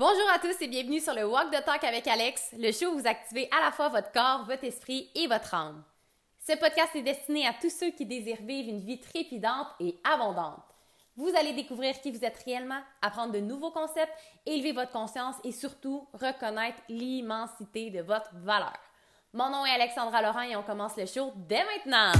Bonjour 0.00 0.30
à 0.34 0.38
tous 0.38 0.56
et 0.62 0.66
bienvenue 0.66 0.98
sur 0.98 1.12
le 1.12 1.26
Walk 1.26 1.50
the 1.50 1.62
Talk 1.62 1.84
avec 1.84 2.08
Alex, 2.08 2.54
le 2.58 2.72
show 2.72 2.86
où 2.86 2.98
vous 3.00 3.06
activez 3.06 3.50
à 3.50 3.62
la 3.62 3.70
fois 3.70 3.90
votre 3.90 4.10
corps, 4.12 4.46
votre 4.46 4.64
esprit 4.64 5.10
et 5.14 5.26
votre 5.26 5.52
âme. 5.52 5.84
Ce 6.38 6.56
podcast 6.56 6.96
est 6.96 7.02
destiné 7.02 7.46
à 7.46 7.52
tous 7.52 7.68
ceux 7.68 7.90
qui 7.90 8.06
désirent 8.06 8.40
vivre 8.40 8.70
une 8.70 8.80
vie 8.80 8.98
trépidante 8.98 9.66
et 9.78 9.98
abondante. 10.02 10.64
Vous 11.16 11.30
allez 11.38 11.52
découvrir 11.52 12.00
qui 12.00 12.12
vous 12.12 12.24
êtes 12.24 12.42
réellement, 12.46 12.80
apprendre 13.02 13.34
de 13.34 13.40
nouveaux 13.40 13.72
concepts, 13.72 14.14
élever 14.46 14.72
votre 14.72 14.90
conscience 14.90 15.36
et 15.44 15.52
surtout 15.52 16.08
reconnaître 16.14 16.80
l'immensité 16.88 17.90
de 17.90 18.00
votre 18.00 18.30
valeur. 18.36 18.78
Mon 19.34 19.50
nom 19.50 19.66
est 19.66 19.74
Alexandra 19.74 20.22
Laurent 20.22 20.48
et 20.48 20.56
on 20.56 20.62
commence 20.62 20.96
le 20.96 21.04
show 21.04 21.30
dès 21.46 21.62
maintenant. 21.62 22.12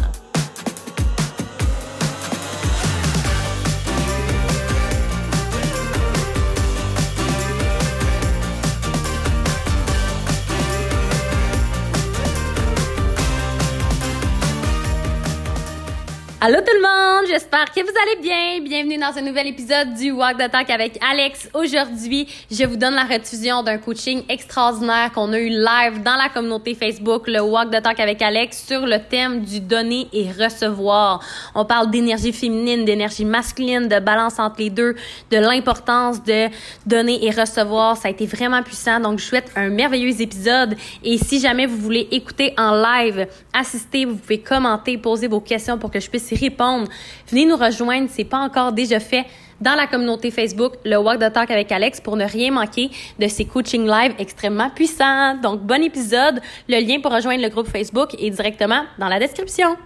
Allô 16.43 16.57
tout 16.61 16.73
le 16.75 16.81
monde, 16.81 17.27
j'espère 17.29 17.67
que 17.67 17.83
vous 17.83 17.93
allez 18.03 18.23
bien. 18.23 18.65
Bienvenue 18.65 18.97
dans 18.97 19.13
ce 19.13 19.21
nouvel 19.21 19.49
épisode 19.49 19.93
du 19.93 20.11
Walk 20.11 20.39
the 20.39 20.51
Talk 20.51 20.71
avec 20.71 20.99
Alex. 21.05 21.51
Aujourd'hui, 21.53 22.27
je 22.51 22.65
vous 22.65 22.77
donne 22.77 22.95
la 22.95 23.05
rediffusion 23.05 23.63
d'un 23.63 23.77
coaching 23.77 24.23
extraordinaire 24.27 25.13
qu'on 25.13 25.35
a 25.35 25.39
eu 25.39 25.51
live 25.51 26.03
dans 26.03 26.17
la 26.17 26.31
communauté 26.33 26.75
Facebook, 26.75 27.25
le 27.27 27.43
Walk 27.43 27.71
the 27.71 27.83
Talk 27.83 28.01
avec 28.01 28.23
Alex, 28.23 28.65
sur 28.67 28.87
le 28.87 28.97
thème 29.07 29.43
du 29.43 29.61
donner 29.61 30.09
et 30.15 30.31
recevoir. 30.33 31.23
On 31.55 31.67
parle 31.67 31.91
d'énergie 31.91 32.33
féminine, 32.33 32.87
d'énergie 32.87 33.27
masculine, 33.27 33.87
de 33.87 33.99
balance 33.99 34.39
entre 34.39 34.61
les 34.61 34.71
deux, 34.71 34.95
de 35.31 35.37
l'importance 35.37 36.25
de 36.25 36.47
donner 36.87 37.23
et 37.23 37.31
recevoir. 37.33 37.99
Ça 37.99 38.09
a 38.09 38.13
été 38.13 38.25
vraiment 38.25 38.63
puissant, 38.63 38.99
donc 38.99 39.19
je 39.19 39.27
souhaite 39.27 39.53
un 39.57 39.69
merveilleux 39.69 40.23
épisode. 40.23 40.75
Et 41.05 41.19
si 41.19 41.39
jamais 41.39 41.67
vous 41.67 41.77
voulez 41.77 42.09
écouter 42.13 42.55
en 42.57 42.81
live, 42.81 43.27
assister, 43.53 44.07
vous 44.07 44.17
pouvez 44.17 44.41
commenter, 44.41 44.97
poser 44.97 45.29
vos 45.29 45.41
questions 45.41 45.77
pour 45.77 45.91
que 45.91 46.01
je 46.01 46.09
puisse 46.09 46.30
répondre, 46.37 46.89
venez 47.29 47.47
nous 47.47 47.57
rejoindre, 47.57 48.09
c'est 48.11 48.25
pas 48.25 48.39
encore 48.39 48.73
déjà 48.73 49.01
fait 49.01 49.27
dans 49.61 49.75
la 49.75 49.87
communauté 49.87 50.31
Facebook, 50.31 50.75
le 50.85 50.97
Walk 50.97 51.21
the 51.21 51.33
Talk 51.33 51.51
avec 51.51 51.71
Alex 51.71 52.01
pour 52.01 52.17
ne 52.17 52.25
rien 52.25 52.51
manquer 52.51 52.91
de 53.19 53.29
ces 53.29 53.45
coaching 53.45 53.87
live 53.87 54.15
extrêmement 54.19 54.71
puissants. 54.71 55.37
Donc, 55.37 55.61
bon 55.61 55.83
épisode. 55.83 56.41
Le 56.69 56.81
lien 56.81 57.01
pour 57.01 57.13
rejoindre 57.13 57.43
le 57.43 57.51
groupe 57.51 57.69
Facebook 57.69 58.15
est 58.19 58.31
directement 58.31 58.85
dans 58.99 59.09
la 59.09 59.19
description. 59.19 59.77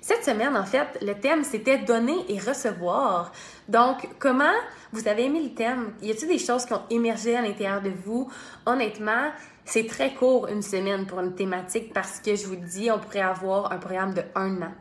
Cette 0.00 0.24
semaine, 0.24 0.56
en 0.56 0.64
fait, 0.64 0.98
le 1.02 1.12
thème, 1.12 1.44
c'était 1.44 1.78
donner 1.78 2.16
et 2.30 2.38
recevoir. 2.38 3.32
Donc, 3.68 4.08
comment 4.18 4.44
vous 4.92 5.06
avez 5.06 5.26
aimé 5.26 5.40
le 5.42 5.50
thème? 5.50 5.92
Y 6.02 6.12
a-t-il 6.12 6.28
des 6.28 6.38
choses 6.38 6.64
qui 6.64 6.72
ont 6.72 6.82
émergé 6.88 7.36
à 7.36 7.42
l'intérieur 7.42 7.82
de 7.82 7.90
vous? 7.90 8.26
Honnêtement, 8.64 9.30
c'est 9.66 9.86
très 9.86 10.14
court 10.14 10.48
une 10.48 10.62
semaine 10.62 11.06
pour 11.06 11.20
une 11.20 11.34
thématique 11.34 11.92
parce 11.92 12.20
que 12.20 12.34
je 12.34 12.46
vous 12.46 12.56
dis, 12.56 12.90
on 12.90 12.98
pourrait 12.98 13.20
avoir 13.20 13.70
un 13.70 13.76
programme 13.76 14.14
de 14.14 14.22
un 14.34 14.62
an 14.62 14.72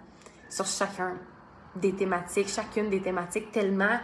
sur 0.49 0.65
chacun 0.65 1.13
des 1.75 1.93
thématiques, 1.93 2.49
chacune 2.49 2.89
des 2.89 3.01
thématiques, 3.01 3.51
tellement 3.51 3.99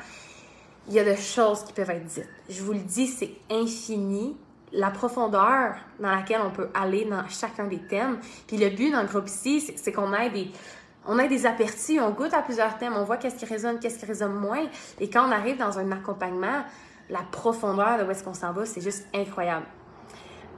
il 0.87 0.93
y 0.93 0.99
a 0.99 1.03
de 1.03 1.15
choses 1.15 1.63
qui 1.63 1.73
peuvent 1.73 1.89
être 1.89 2.05
dites. 2.05 2.29
Je 2.47 2.61
vous 2.61 2.73
le 2.73 2.79
dis, 2.79 3.07
c'est 3.07 3.31
infini 3.49 4.37
la 4.71 4.91
profondeur 4.91 5.75
dans 5.99 6.11
laquelle 6.11 6.41
on 6.45 6.52
peut 6.52 6.69
aller 6.73 7.05
dans 7.05 7.27
chacun 7.27 7.65
des 7.65 7.79
thèmes. 7.79 8.19
Puis 8.47 8.57
le 8.57 8.69
but 8.69 8.91
dans 8.91 9.02
le 9.02 9.07
groupe 9.07 9.27
ici, 9.27 9.61
c'est 9.75 9.91
qu'on 9.91 10.13
ait 10.13 10.29
des 10.29 10.52
on 11.07 11.17
des 11.17 11.45
aperçus, 11.45 11.99
on 11.99 12.09
goûte 12.09 12.33
à 12.33 12.41
plusieurs 12.41 12.80
thèmes, 12.80 12.93
on 12.95 13.03
voit 13.03 13.17
qu'est-ce 13.17 13.35
qui 13.35 13.45
résonne, 13.45 13.80
qu'est-ce 13.80 13.99
qui 13.99 14.07
résonne 14.07 14.33
moins. 14.33 14.65
Et 14.99 15.07
quand 15.07 15.27
on 15.27 15.31
arrive 15.31 15.57
dans 15.57 15.77
un 15.77 15.91
accompagnement, 15.91 16.63
la 17.09 17.21
profondeur 17.31 17.99
de 17.99 18.03
où 18.03 18.09
est-ce 18.09 18.23
qu'on 18.23 18.33
s'en 18.33 18.52
va, 18.53 18.65
c'est 18.65 18.81
juste 18.81 19.05
incroyable. 19.13 19.67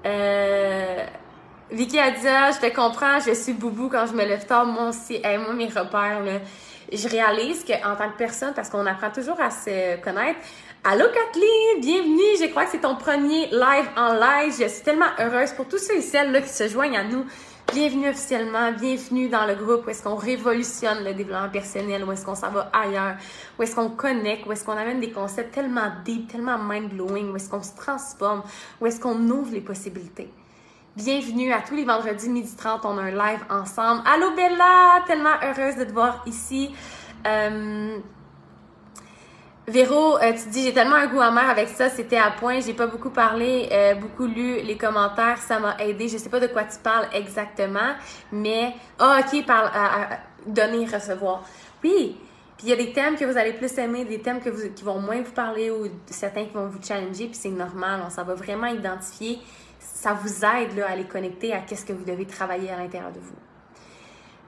Euh, 0.05 1.05
Vicky 1.69 1.99
a 1.99 2.11
dit 2.11 2.27
ah, 2.27 2.51
je 2.51 2.65
te 2.65 2.73
comprends, 2.73 3.19
je 3.19 3.33
suis 3.33 3.51
boubou 3.51 3.89
quand 3.89 4.05
je 4.07 4.13
me 4.13 4.23
lève 4.23 4.45
tard, 4.45 4.65
moi 4.65 4.89
aussi, 4.89 5.19
moi 5.21 5.53
mes 5.53 5.67
repères 5.67 6.23
là. 6.23 6.39
Je 6.91 7.09
réalise 7.09 7.66
qu'en 7.66 7.97
tant 7.97 8.09
que 8.09 8.17
personne, 8.17 8.53
parce 8.53 8.69
qu'on 8.69 8.85
apprend 8.85 9.11
toujours 9.11 9.39
à 9.41 9.51
se 9.51 10.01
connaître, 10.01 10.39
Allô 10.85 11.03
Kathleen, 11.07 11.81
bienvenue. 11.81 12.38
Je 12.39 12.47
crois 12.50 12.63
que 12.63 12.72
c'est 12.72 12.81
ton 12.81 12.95
premier 12.95 13.47
live 13.47 13.89
en 13.97 14.13
live. 14.13 14.53
Je 14.57 14.69
suis 14.69 14.83
tellement 14.83 15.09
heureuse 15.19 15.51
pour 15.51 15.67
tous 15.67 15.79
ceux 15.79 15.97
et 15.97 16.01
celles 16.01 16.31
là, 16.31 16.39
qui 16.39 16.47
se 16.47 16.69
joignent 16.69 16.97
à 16.97 17.03
nous. 17.03 17.25
Bienvenue 17.73 18.07
officiellement, 18.07 18.72
bienvenue 18.72 19.27
dans 19.27 19.45
le 19.45 19.56
groupe 19.56 19.85
où 19.85 19.89
est-ce 19.89 20.01
qu'on 20.01 20.16
révolutionne 20.16 21.03
le 21.03 21.13
développement 21.13 21.50
personnel, 21.50 22.06
où 22.06 22.11
est-ce 22.13 22.23
qu'on 22.25 22.35
s'en 22.35 22.51
va 22.51 22.72
ailleurs, 22.72 23.17
où 23.59 23.63
est-ce 23.63 23.75
qu'on 23.75 23.89
connecte, 23.89 24.45
où 24.45 24.53
est-ce 24.53 24.63
qu'on 24.63 24.77
amène 24.77 25.01
des 25.01 25.11
concepts 25.11 25.53
tellement 25.53 25.91
deep, 26.06 26.31
tellement 26.31 26.57
mind-blowing, 26.57 27.29
où 27.33 27.35
est-ce 27.35 27.50
qu'on 27.50 27.63
se 27.63 27.75
transforme, 27.75 28.44
où 28.79 28.85
est-ce 28.85 29.01
qu'on 29.01 29.19
ouvre 29.29 29.51
les 29.51 29.59
possibilités. 29.59 30.31
Bienvenue 30.97 31.53
à 31.53 31.62
tous 31.62 31.75
les 31.75 31.85
vendredis 31.85 32.28
midi 32.28 32.56
30, 32.56 32.84
on 32.85 32.97
a 32.97 33.02
un 33.03 33.12
live 33.12 33.46
ensemble. 33.52 34.02
Allô 34.12 34.31
Bella, 34.35 35.03
tellement 35.06 35.35
heureuse 35.44 35.75
de 35.75 35.84
te 35.84 35.91
voir 35.91 36.24
ici. 36.25 36.74
Euh, 37.28 38.00
Véro, 39.68 40.18
euh, 40.18 40.34
tu 40.34 40.50
dis 40.50 40.63
j'ai 40.63 40.74
tellement 40.74 40.96
un 40.96 41.06
goût 41.06 41.22
amer 41.22 41.47
avec 41.47 41.68
ça, 41.68 41.91
c'était 41.91 42.18
à 42.18 42.31
point, 42.31 42.62
j'ai 42.62 42.74
pas 42.74 42.88
beaucoup 42.88 43.12
parlé, 43.12 43.69
euh, 43.72 43.94
beaucoup 43.94 44.25
lu 44.25 44.59
les 44.63 44.75
commentaires, 44.75 45.38
ça 45.38 45.59
m'a 45.59 45.78
aidé. 45.78 46.07
Je 46.07 46.18
sais 46.18 46.30
pas 46.30 46.40
de 46.40 46.47
quoi 46.47 46.63
tu 46.63 46.80
parles 46.80 47.06
exactement, 47.13 47.94
mais 48.31 48.74
ah 48.97 49.19
ok, 49.19 49.46
parle 49.46 49.69
donner, 50.47 50.88
recevoir. 50.88 51.44
Oui, 51.84 52.18
puis 52.57 52.66
il 52.66 52.69
y 52.69 52.74
a 52.74 52.75
des 52.75 52.91
thèmes 52.91 53.18
que 53.18 53.25
vous 53.25 53.38
allez 53.38 53.53
plus 53.53 53.78
aimer, 53.78 54.03
des 54.03 54.19
thèmes 54.19 54.41
que 54.41 54.50
vous, 54.50 54.74
qui 54.74 54.84
vont 54.84 54.97
moins 54.97 55.22
vous 55.22 55.31
parler 55.31 55.69
ou 55.69 55.90
certains 56.07 56.46
qui 56.46 56.53
vont 56.56 56.66
vous 56.66 56.81
challenger, 56.81 57.28
puis 57.28 57.38
c'est 57.40 57.50
normal, 57.50 58.02
on 58.03 58.09
s'en 58.09 58.24
va 58.24 58.34
vraiment 58.34 58.66
identifier 58.66 59.38
ça 59.79 60.13
vous 60.13 60.45
aide 60.45 60.79
à 60.88 60.95
les 60.95 61.05
connecter 61.05 61.53
à 61.53 61.59
qu'est-ce 61.59 61.85
que 61.85 61.93
vous 61.93 62.05
devez 62.05 62.25
travailler 62.25 62.69
à 62.69 62.77
l'intérieur 62.77 63.11
de 63.11 63.19
vous. 63.19 63.35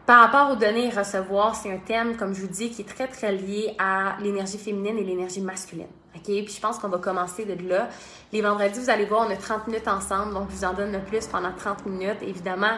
Par 0.06 0.22
rapport 0.22 0.51
aux 0.51 0.56
données 0.56 0.88
et 0.88 0.90
recevoir, 0.90 1.56
c'est 1.56 1.72
un 1.72 1.78
thème, 1.78 2.17
comme 2.17 2.34
je 2.34 2.41
vous 2.41 2.47
dis, 2.47 2.72
qui 2.72 2.81
est 2.81 2.85
très, 2.85 3.07
très 3.07 3.31
lié 3.31 3.75
à 3.78 4.17
l'énergie 4.22 4.57
féminine 4.57 4.97
et 4.97 5.03
l'énergie 5.03 5.41
masculine. 5.41 5.85
OK? 6.16 6.23
Puis 6.23 6.53
je 6.56 6.59
pense 6.59 6.79
qu'on 6.79 6.90
va 6.90 6.97
commencer 6.97 7.45
de 7.45 7.69
là. 7.69 7.90
Les 8.34 8.41
vendredis, 8.41 8.79
vous 8.79 8.90
allez 8.90 9.06
voir, 9.06 9.28
on 9.28 9.31
a 9.31 9.35
30 9.35 9.67
minutes 9.67 9.88
ensemble, 9.88 10.34
donc 10.34 10.50
je 10.50 10.56
vous 10.56 10.66
en 10.66 10.73
donne 10.73 10.91
le 10.91 11.00
plus 11.00 11.28
pendant 11.28 11.51
30 11.51 11.85
minutes. 11.85 12.17
Évidemment, 12.23 12.78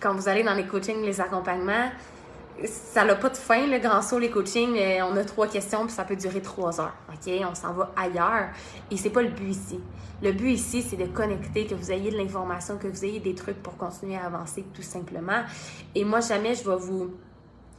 quand 0.00 0.14
vous 0.14 0.28
allez 0.28 0.42
dans 0.42 0.54
les 0.54 0.64
coachings, 0.64 1.04
les 1.04 1.20
accompagnements, 1.20 1.90
ça 2.66 3.04
n'a 3.04 3.14
pas 3.14 3.28
de 3.28 3.36
fin, 3.36 3.66
le 3.66 3.78
grand 3.78 4.02
saut, 4.02 4.18
les 4.18 4.30
coachings. 4.30 4.76
On 5.02 5.16
a 5.16 5.24
trois 5.24 5.46
questions, 5.46 5.84
puis 5.86 5.94
ça 5.94 6.04
peut 6.04 6.16
durer 6.16 6.42
trois 6.42 6.80
heures. 6.80 6.94
OK? 7.08 7.32
On 7.50 7.54
s'en 7.54 7.72
va 7.72 7.92
ailleurs. 7.96 8.48
Et 8.90 8.96
c'est 8.96 9.10
pas 9.10 9.22
le 9.22 9.30
but 9.30 9.48
ici. 9.48 9.80
Le 10.22 10.32
but 10.32 10.50
ici, 10.50 10.82
c'est 10.82 10.96
de 10.96 11.06
connecter, 11.06 11.66
que 11.66 11.74
vous 11.74 11.90
ayez 11.90 12.10
de 12.10 12.16
l'information, 12.16 12.76
que 12.76 12.88
vous 12.88 13.04
ayez 13.04 13.20
des 13.20 13.34
trucs 13.34 13.62
pour 13.62 13.76
continuer 13.76 14.16
à 14.16 14.26
avancer, 14.26 14.64
tout 14.74 14.82
simplement. 14.82 15.42
Et 15.94 16.04
moi, 16.04 16.20
jamais 16.20 16.54
je 16.54 16.68
vais 16.68 16.76
vous 16.76 17.12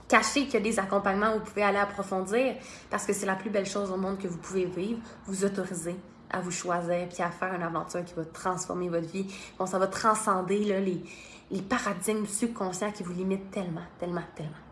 cacher 0.07 0.45
qu'il 0.45 0.55
y 0.55 0.57
a 0.57 0.61
des 0.61 0.79
accompagnements 0.79 1.35
où 1.35 1.39
vous 1.39 1.45
pouvez 1.45 1.63
aller 1.63 1.77
approfondir, 1.77 2.55
parce 2.89 3.05
que 3.05 3.13
c'est 3.13 3.27
la 3.27 3.35
plus 3.35 3.49
belle 3.49 3.67
chose 3.67 3.91
au 3.91 3.97
monde 3.97 4.17
que 4.17 4.27
vous 4.27 4.39
pouvez 4.39 4.65
vivre. 4.65 4.99
Vous 5.27 5.45
autoriser 5.45 5.95
à 6.31 6.39
vous 6.39 6.51
choisir, 6.51 7.07
puis 7.09 7.21
à 7.21 7.29
faire 7.29 7.53
une 7.53 7.63
aventure 7.63 8.03
qui 8.03 8.13
va 8.15 8.25
transformer 8.25 8.89
votre 8.89 9.07
vie. 9.07 9.27
Bon, 9.59 9.65
ça 9.65 9.77
va 9.77 9.87
transcender 9.87 10.59
les, 10.59 11.03
les 11.51 11.61
paradigmes 11.61 12.25
subconscients 12.25 12.91
qui 12.91 13.03
vous 13.03 13.13
limitent 13.13 13.51
tellement, 13.51 13.85
tellement, 13.99 14.23
tellement. 14.35 14.70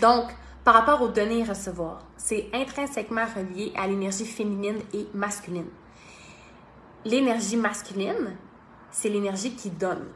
Donc, 0.00 0.30
par 0.64 0.74
rapport 0.74 1.00
aux 1.02 1.08
données 1.08 1.40
et 1.40 1.44
recevoir, 1.44 2.04
c'est 2.16 2.48
intrinsèquement 2.52 3.24
relié 3.24 3.72
à 3.76 3.86
l'énergie 3.86 4.26
féminine 4.26 4.78
et 4.92 5.06
masculine. 5.14 5.68
L'énergie 7.04 7.56
masculine, 7.56 8.36
c'est 8.90 9.08
l'énergie 9.08 9.54
qui 9.54 9.70
donne. 9.70 10.06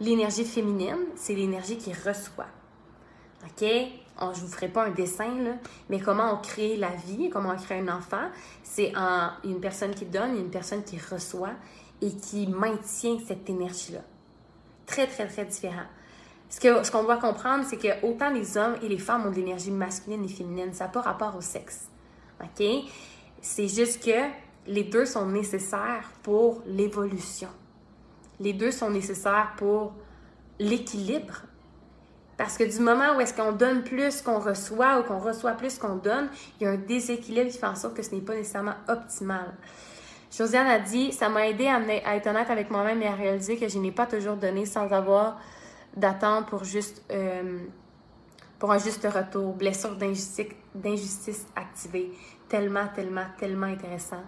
L'énergie 0.00 0.44
féminine, 0.44 1.06
c'est 1.14 1.34
l'énergie 1.34 1.76
qui 1.76 1.92
reçoit. 1.92 2.46
OK? 3.44 3.64
je 4.20 4.24
ne 4.24 4.46
vous 4.46 4.52
ferai 4.52 4.68
pas 4.68 4.86
un 4.86 4.90
dessin, 4.90 5.58
mais 5.88 6.00
comment 6.00 6.32
on 6.32 6.36
crée 6.38 6.76
la 6.76 6.90
vie, 6.90 7.30
comment 7.30 7.50
on 7.50 7.56
crée 7.56 7.78
un 7.78 7.88
enfant, 7.88 8.28
c'est 8.62 8.92
une 9.44 9.60
personne 9.60 9.94
qui 9.94 10.06
donne 10.06 10.36
une 10.36 10.50
personne 10.50 10.84
qui 10.84 10.98
reçoit 10.98 11.52
et 12.00 12.12
qui 12.12 12.46
maintient 12.46 13.18
cette 13.26 13.48
énergie-là. 13.48 14.00
Très, 14.86 15.06
très, 15.06 15.26
très 15.26 15.44
différent. 15.44 15.86
Ce 16.48 16.90
qu'on 16.90 17.02
doit 17.02 17.16
comprendre, 17.16 17.64
c'est 17.68 17.76
que 17.76 18.06
autant 18.06 18.30
les 18.30 18.56
hommes 18.56 18.76
et 18.82 18.88
les 18.88 18.98
femmes 18.98 19.26
ont 19.26 19.30
de 19.30 19.36
l'énergie 19.36 19.70
masculine 19.70 20.24
et 20.24 20.28
féminine. 20.28 20.72
Ça 20.72 20.84
n'a 20.84 20.90
pas 20.90 21.00
rapport 21.00 21.34
au 21.36 21.40
sexe. 21.40 21.88
OK? 22.40 22.64
C'est 23.40 23.68
juste 23.68 24.04
que 24.04 24.30
les 24.66 24.84
deux 24.84 25.04
sont 25.04 25.26
nécessaires 25.26 26.10
pour 26.22 26.62
l'évolution. 26.66 27.48
Les 28.40 28.52
deux 28.52 28.70
sont 28.70 28.90
nécessaires 28.90 29.52
pour 29.56 29.92
l'équilibre. 30.58 31.42
Parce 32.36 32.56
que 32.56 32.64
du 32.64 32.80
moment 32.80 33.16
où 33.16 33.20
est-ce 33.20 33.34
qu'on 33.34 33.52
donne 33.52 33.84
plus 33.84 34.20
qu'on 34.22 34.40
reçoit 34.40 34.98
ou 34.98 35.04
qu'on 35.04 35.20
reçoit 35.20 35.52
plus 35.52 35.78
qu'on 35.78 35.96
donne, 35.96 36.28
il 36.60 36.64
y 36.64 36.66
a 36.66 36.70
un 36.70 36.76
déséquilibre 36.76 37.50
qui 37.50 37.58
fait 37.58 37.66
en 37.66 37.76
sorte 37.76 37.94
que 37.94 38.02
ce 38.02 38.12
n'est 38.14 38.20
pas 38.20 38.34
nécessairement 38.34 38.74
optimal. 38.88 39.54
Josiane 40.36 40.66
a 40.66 40.80
dit, 40.80 41.12
ça 41.12 41.28
m'a 41.28 41.46
aidé 41.46 41.68
à, 41.68 41.80
être 42.16 42.26
honnête 42.26 42.50
avec 42.50 42.70
moi-même 42.70 43.00
et 43.02 43.06
à 43.06 43.14
réaliser 43.14 43.56
que 43.56 43.68
je 43.68 43.78
n'ai 43.78 43.92
pas 43.92 44.06
toujours 44.06 44.36
donné 44.36 44.66
sans 44.66 44.90
avoir 44.90 45.38
d'attendre 45.96 46.46
pour 46.46 46.64
juste 46.64 47.02
euh, 47.10 47.60
pour 48.58 48.72
un 48.72 48.78
juste 48.78 49.06
retour, 49.06 49.52
blessure 49.52 49.94
d'injustice, 49.96 50.46
d'injustice 50.74 51.46
activée. 51.54 52.12
Tellement, 52.48 52.88
tellement, 52.94 53.26
tellement 53.38 53.66
intéressant. 53.66 54.22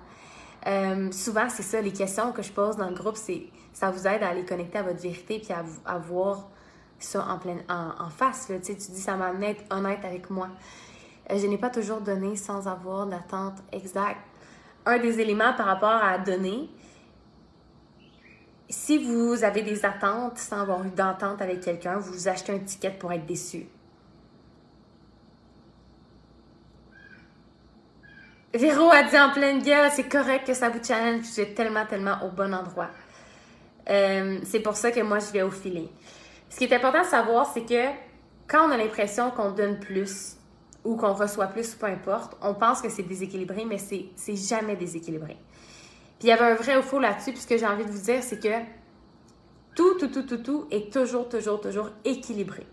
Euh, 0.66 1.10
souvent, 1.12 1.48
c'est 1.48 1.62
ça, 1.62 1.80
les 1.80 1.92
questions 1.92 2.32
que 2.32 2.42
je 2.42 2.52
pose 2.52 2.76
dans 2.76 2.88
le 2.88 2.94
groupe, 2.94 3.16
c'est 3.16 3.46
ça 3.72 3.90
vous 3.90 4.06
aide 4.06 4.22
à 4.22 4.28
aller 4.28 4.44
connecter 4.44 4.78
à 4.78 4.82
votre 4.82 5.00
vérité 5.00 5.38
puis 5.38 5.54
à, 5.84 5.98
voir 5.98 6.48
ça 6.98 7.26
en, 7.28 7.38
pleine, 7.38 7.62
en, 7.69 8.10
face. 8.10 8.50
Tu 8.62 8.74
dis, 8.74 9.00
ça 9.00 9.16
m'a 9.16 9.28
amené 9.28 9.46
à 9.46 9.50
être 9.50 9.64
honnête 9.70 10.04
avec 10.04 10.30
moi. 10.30 10.48
Euh, 11.30 11.38
je 11.38 11.46
n'ai 11.46 11.58
pas 11.58 11.70
toujours 11.70 12.00
donné 12.00 12.36
sans 12.36 12.69
avoir 12.69 13.06
d'attente 13.06 13.58
exacte. 13.72 14.20
Un 14.86 14.98
des 14.98 15.20
éléments 15.20 15.52
par 15.54 15.66
rapport 15.66 16.02
à 16.02 16.19
donner, 16.19 16.70
si 18.68 18.98
vous 18.98 19.44
avez 19.44 19.62
des 19.62 19.84
attentes 19.84 20.38
sans 20.38 20.60
avoir 20.62 20.84
eu 20.84 20.90
d'entente 20.90 21.40
avec 21.40 21.60
quelqu'un, 21.60 21.98
vous 21.98 22.28
achetez 22.28 22.52
un 22.52 22.58
ticket 22.58 22.90
pour 22.90 23.12
être 23.12 23.26
déçu. 23.26 23.66
Véro 28.54 28.90
a 28.90 29.02
dit 29.02 29.18
en 29.18 29.30
pleine 29.30 29.62
gueule, 29.62 29.90
c'est 29.92 30.08
correct 30.08 30.46
que 30.46 30.54
ça 30.54 30.70
vous 30.70 30.82
challenge, 30.82 31.24
vous 31.24 31.40
êtes 31.40 31.54
tellement, 31.54 31.84
tellement 31.84 32.16
au 32.24 32.30
bon 32.30 32.54
endroit. 32.54 32.88
Euh, 33.88 34.38
c'est 34.44 34.60
pour 34.60 34.76
ça 34.76 34.90
que 34.90 35.00
moi, 35.00 35.19
je 35.19 35.30
vais 35.30 35.42
au 35.42 35.50
filet. 35.50 35.88
Ce 36.48 36.56
qui 36.56 36.64
est 36.64 36.72
important 36.72 37.02
de 37.02 37.06
savoir, 37.06 37.50
c'est 37.52 37.64
que 37.64 37.90
quand 38.48 38.69
on 38.69 38.70
a 38.70 38.76
l'impression 38.76 39.30
qu'on 39.30 39.50
donne 39.50 39.78
plus 39.78 40.36
ou 40.84 40.96
qu'on 40.96 41.12
reçoit 41.12 41.48
plus, 41.48 41.74
peu 41.74 41.86
importe, 41.86 42.36
on 42.40 42.54
pense 42.54 42.80
que 42.80 42.88
c'est 42.88 43.02
déséquilibré, 43.02 43.64
mais 43.64 43.78
c'est 43.78 44.36
jamais 44.36 44.76
déséquilibré. 44.76 45.36
Puis 46.18 46.28
il 46.28 46.30
y 46.30 46.32
avait 46.32 46.44
un 46.44 46.54
vrai 46.54 46.76
ou 46.78 46.82
faux 46.82 46.98
là-dessus, 46.98 47.32
puis 47.32 47.40
ce 47.40 47.46
que 47.46 47.58
j'ai 47.58 47.66
envie 47.66 47.84
de 47.84 47.90
vous 47.90 48.02
dire, 48.02 48.22
c'est 48.22 48.42
que 48.42 48.64
tout, 49.74 49.94
tout, 49.98 50.08
tout, 50.08 50.22
tout, 50.22 50.38
tout 50.38 50.66
est 50.70 50.90
toujours, 50.92 51.28
toujours, 51.28 51.60
toujours 51.60 51.90
équilibré. 52.04 52.66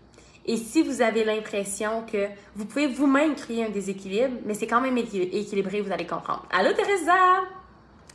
Et 0.46 0.56
si 0.56 0.82
vous 0.82 1.00
avez 1.00 1.24
l'impression 1.24 2.04
que 2.10 2.28
vous 2.54 2.66
pouvez 2.66 2.86
vous-même 2.86 3.34
créer 3.34 3.64
un 3.64 3.70
déséquilibre, 3.70 4.38
mais 4.44 4.54
c'est 4.54 4.66
quand 4.66 4.80
même 4.80 4.96
équilibré, 4.98 5.80
vous 5.80 5.92
allez 5.92 6.06
comprendre. 6.06 6.46
Allô, 6.50 6.72
Teresa? 6.72 7.42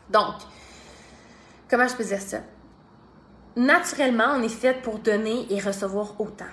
Donc, 0.10 0.36
comment 1.70 1.88
je 1.88 1.96
peux 1.96 2.04
dire 2.04 2.22
ça? 2.22 2.40
Naturellement, 3.56 4.36
on 4.36 4.44
est 4.44 4.50
fait 4.50 4.80
pour 4.82 5.00
donner 5.00 5.48
et 5.52 5.60
recevoir 5.60 6.20
autant. 6.20 6.46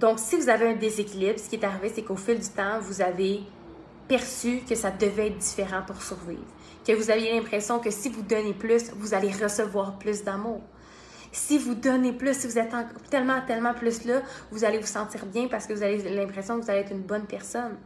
Donc, 0.00 0.18
si 0.18 0.36
vous 0.36 0.48
avez 0.48 0.68
un 0.68 0.76
déséquilibre, 0.76 1.38
ce 1.38 1.48
qui 1.50 1.56
est 1.56 1.64
arrivé, 1.64 1.92
c'est 1.94 2.02
qu'au 2.02 2.16
fil 2.16 2.38
du 2.38 2.48
temps, 2.48 2.80
vous 2.80 3.02
avez 3.02 3.40
perçu 4.08 4.60
que 4.66 4.74
ça 4.74 4.90
devait 4.90 5.28
être 5.28 5.38
différent 5.38 5.82
pour 5.86 6.02
survivre. 6.02 6.40
Que 6.86 6.92
vous 6.92 7.10
aviez 7.10 7.34
l'impression 7.34 7.78
que 7.78 7.90
si 7.90 8.08
vous 8.08 8.22
donnez 8.22 8.54
plus, 8.54 8.90
vous 8.94 9.14
allez 9.14 9.30
recevoir 9.30 9.98
plus 9.98 10.24
d'amour. 10.24 10.60
Si 11.32 11.58
vous 11.58 11.74
donnez 11.74 12.12
plus, 12.12 12.34
si 12.40 12.46
vous 12.46 12.58
êtes 12.58 12.72
tellement, 13.10 13.40
tellement 13.46 13.74
plus 13.74 14.04
là, 14.04 14.22
vous 14.50 14.64
allez 14.64 14.78
vous 14.78 14.86
sentir 14.86 15.26
bien 15.26 15.46
parce 15.48 15.66
que 15.66 15.72
vous 15.72 15.82
avez 15.82 15.98
l'impression 16.10 16.58
que 16.58 16.64
vous 16.64 16.70
allez 16.70 16.80
être 16.80 16.92
une 16.92 17.02
bonne 17.02 17.26
personne. 17.26 17.76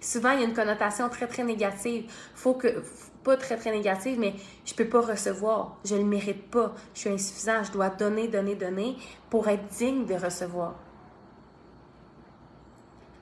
Souvent, 0.00 0.30
il 0.30 0.40
y 0.40 0.42
a 0.42 0.46
une 0.46 0.54
connotation 0.54 1.08
très, 1.08 1.26
très 1.26 1.42
négative. 1.42 2.10
Faut 2.34 2.54
que, 2.54 2.82
pas 3.24 3.36
très, 3.36 3.56
très 3.56 3.72
négative, 3.72 4.18
mais 4.18 4.34
je 4.64 4.72
peux 4.74 4.86
pas 4.86 5.00
recevoir. 5.00 5.76
Je 5.84 5.96
le 5.96 6.04
mérite 6.04 6.50
pas. 6.50 6.74
Je 6.94 7.00
suis 7.00 7.10
insuffisant. 7.10 7.62
Je 7.64 7.72
dois 7.72 7.90
donner, 7.90 8.28
donner, 8.28 8.54
donner 8.54 8.96
pour 9.28 9.48
être 9.48 9.66
digne 9.76 10.06
de 10.06 10.14
recevoir. 10.14 10.76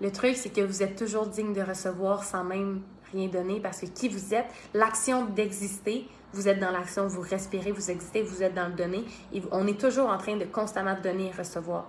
Le 0.00 0.12
truc, 0.12 0.36
c'est 0.36 0.50
que 0.50 0.60
vous 0.60 0.82
êtes 0.82 0.96
toujours 0.96 1.26
digne 1.26 1.54
de 1.54 1.62
recevoir 1.62 2.22
sans 2.22 2.44
même 2.44 2.82
rien 3.12 3.29
donner 3.29 3.61
parce 3.61 3.81
que 3.81 3.87
qui 3.87 4.08
vous 4.08 4.35
êtes, 4.35 4.47
l'action 4.75 5.26
d'exister, 5.26 6.08
vous 6.32 6.49
êtes 6.49 6.61
dans 6.61 6.70
l'action, 6.70 7.06
vous 7.06 7.23
respirez, 7.23 7.73
vous 7.73 7.91
existez, 7.91 8.23
vous 8.23 8.43
êtes 8.43 8.55
dans 8.55 8.69
le 8.69 8.75
donner. 8.75 9.05
Et 9.32 9.43
on 9.53 9.67
est 9.67 9.81
toujours 9.81 10.11
en 10.11 10.19
train 10.19 10.37
de 10.37 10.44
constamment 10.44 10.97
donner 11.03 11.29
et 11.29 11.37
recevoir. 11.37 11.87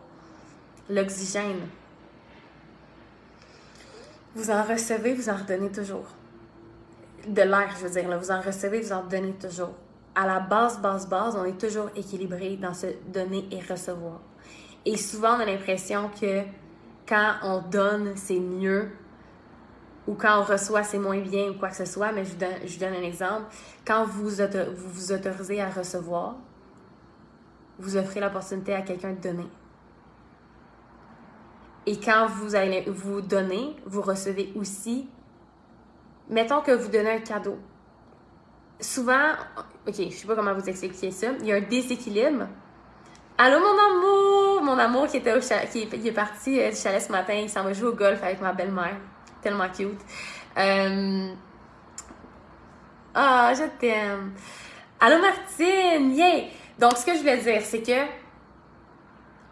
L'oxygène. 0.90 1.68
Vous 4.36 4.50
en 4.52 4.64
recevez, 4.64 5.14
vous 5.14 5.30
en 5.30 5.36
redonnez 5.36 5.72
toujours. 5.72 6.06
De 7.28 7.42
l'air, 7.42 7.69
je 7.78 7.88
veux 7.88 7.90
dire. 7.90 8.19
Vous 8.19 8.31
en 8.31 8.40
recevez, 8.42 8.80
vous 8.80 8.94
en 8.94 9.02
redonnez 9.02 9.34
toujours. 9.34 9.74
À 10.16 10.25
la 10.25 10.40
base, 10.40 10.80
base, 10.80 11.08
base, 11.08 11.36
on 11.36 11.44
est 11.44 11.60
toujours 11.60 11.90
équilibré 11.96 12.56
dans 12.56 12.74
ce 12.74 12.88
donner 13.08 13.48
et 13.52 13.60
recevoir. 13.60 14.22
Et 14.86 14.96
souvent, 14.96 15.36
on 15.36 15.40
a 15.42 15.46
l'impression 15.46 16.10
que 16.10 16.44
quand 17.08 17.34
on 17.44 17.62
donne, 17.62 18.14
c'est 18.16 18.40
mieux 18.40 18.90
ou 20.07 20.13
quand 20.13 20.39
on 20.39 20.44
reçoit, 20.44 20.83
c'est 20.83 20.98
moins 20.98 21.19
bien 21.19 21.50
ou 21.50 21.54
quoi 21.56 21.69
que 21.69 21.75
ce 21.75 21.86
soit, 21.86 22.13
mais 22.13 22.24
je 22.24 22.31
vous 22.31 22.38
donne, 22.38 22.56
je 22.65 22.80
donne 22.80 22.94
un 22.94 23.04
exemple. 23.04 23.45
Quand 23.86 24.06
vous, 24.06 24.30
vous 24.30 25.12
autorisez 25.12 25.62
à 25.62 25.69
recevoir, 25.69 26.36
vous 27.77 27.98
offrez 27.98 28.21
l'opportunité 28.21 28.74
à 28.74 28.81
quelqu'un 28.81 29.12
de 29.12 29.21
donner. 29.21 29.48
Et 31.86 32.00
quand 32.00 32.27
vous 32.27 32.56
allez 32.56 32.86
vous 32.88 33.21
donner, 33.21 33.75
vous 33.86 34.01
recevez 34.01 34.51
aussi. 34.56 35.09
Mettons 36.30 36.62
que 36.62 36.71
vous 36.71 36.89
donnez 36.89 37.12
un 37.12 37.19
cadeau. 37.19 37.57
Souvent, 38.80 39.33
ok, 39.88 39.95
je 39.95 40.09
sais 40.09 40.27
pas 40.27 40.36
comment 40.36 40.54
vous 40.54 40.69
expliquer 40.69 41.12
ça. 41.12 41.27
Il 41.39 41.48
y 41.48 41.51
a 41.51 41.56
un 41.56 41.62
déséquilibre. 41.62 42.48
Allô 43.38 43.59
mon 43.59 43.65
amour, 43.65 44.63
mon 44.63 44.77
amour 44.77 45.07
qui 45.07 45.18
était 45.18 45.33
au 45.33 45.39
qui, 45.39 45.83
est, 45.83 46.12
parti 46.12 46.59
euh, 46.59 46.71
du 46.71 46.75
chalet 46.75 47.01
ce 47.01 47.12
matin, 47.12 47.33
il 47.33 47.50
s'en 47.50 47.63
va 47.63 47.71
jouer 47.71 47.89
au 47.89 47.94
golf 47.94 48.21
avec 48.24 48.42
ma 48.42 48.51
belle-mère 48.51 48.98
tellement 49.47 49.69
cute. 49.69 49.99
Euh, 50.57 51.29
ah, 53.15 53.53
je 53.53 53.63
t'aime. 53.79 54.33
Allô 54.99 55.21
Martine, 55.21 56.11
yeah! 56.11 56.49
Donc, 56.77 56.97
ce 56.97 57.05
que 57.05 57.13
je 57.13 57.19
voulais 57.19 57.38
dire, 57.38 57.61
c'est 57.63 57.81
que 57.81 58.05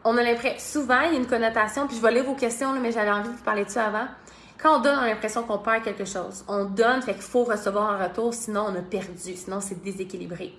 on 0.03 0.17
a 0.17 0.23
l'impression, 0.23 0.81
souvent, 0.81 1.01
il 1.01 1.13
y 1.13 1.15
a 1.15 1.19
une 1.19 1.27
connotation, 1.27 1.87
puis 1.87 1.95
je 1.95 2.01
vais 2.01 2.11
lire 2.11 2.25
vos 2.25 2.35
questions, 2.35 2.73
mais 2.73 2.91
j'avais 2.91 3.09
envie 3.09 3.29
de 3.29 3.35
vous 3.35 3.43
parler 3.43 3.65
de 3.65 3.69
ça 3.69 3.85
avant. 3.85 4.07
Quand 4.61 4.77
on 4.77 4.81
donne, 4.81 4.99
on 4.99 5.03
a 5.03 5.07
l'impression 5.07 5.43
qu'on 5.43 5.59
perd 5.59 5.83
quelque 5.83 6.05
chose. 6.05 6.43
On 6.47 6.65
donne, 6.65 7.01
fait 7.01 7.13
qu'il 7.13 7.23
faut 7.23 7.43
recevoir 7.43 7.95
en 7.95 8.03
retour, 8.03 8.33
sinon 8.33 8.65
on 8.67 8.75
a 8.75 8.81
perdu, 8.81 9.35
sinon 9.35 9.61
c'est 9.61 9.81
déséquilibré. 9.81 10.53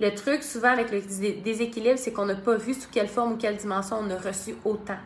Le 0.00 0.14
truc, 0.14 0.42
souvent, 0.42 0.70
avec 0.70 0.90
le 0.90 1.00
déséquilibre, 1.42 1.98
c'est 1.98 2.12
qu'on 2.12 2.26
n'a 2.26 2.34
pas 2.34 2.56
vu 2.56 2.74
sous 2.74 2.88
quelle 2.90 3.08
forme 3.08 3.32
ou 3.32 3.36
quelle 3.36 3.56
dimension 3.56 3.98
on 4.00 4.10
a 4.10 4.16
reçu 4.16 4.54
autant. 4.64 4.98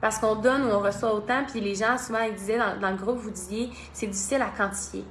Parce 0.00 0.18
qu'on 0.18 0.36
donne 0.36 0.64
ou 0.64 0.68
on 0.68 0.80
reçoit 0.80 1.14
autant, 1.14 1.44
puis 1.46 1.60
les 1.60 1.74
gens, 1.74 1.98
souvent, 1.98 2.20
ils 2.20 2.34
disaient 2.34 2.58
dans, 2.58 2.90
le 2.90 2.96
groupe, 2.96 3.18
vous 3.18 3.30
disiez, 3.30 3.70
c'est 3.92 4.06
difficile 4.06 4.40
à 4.42 4.48
quantifier. 4.48 5.04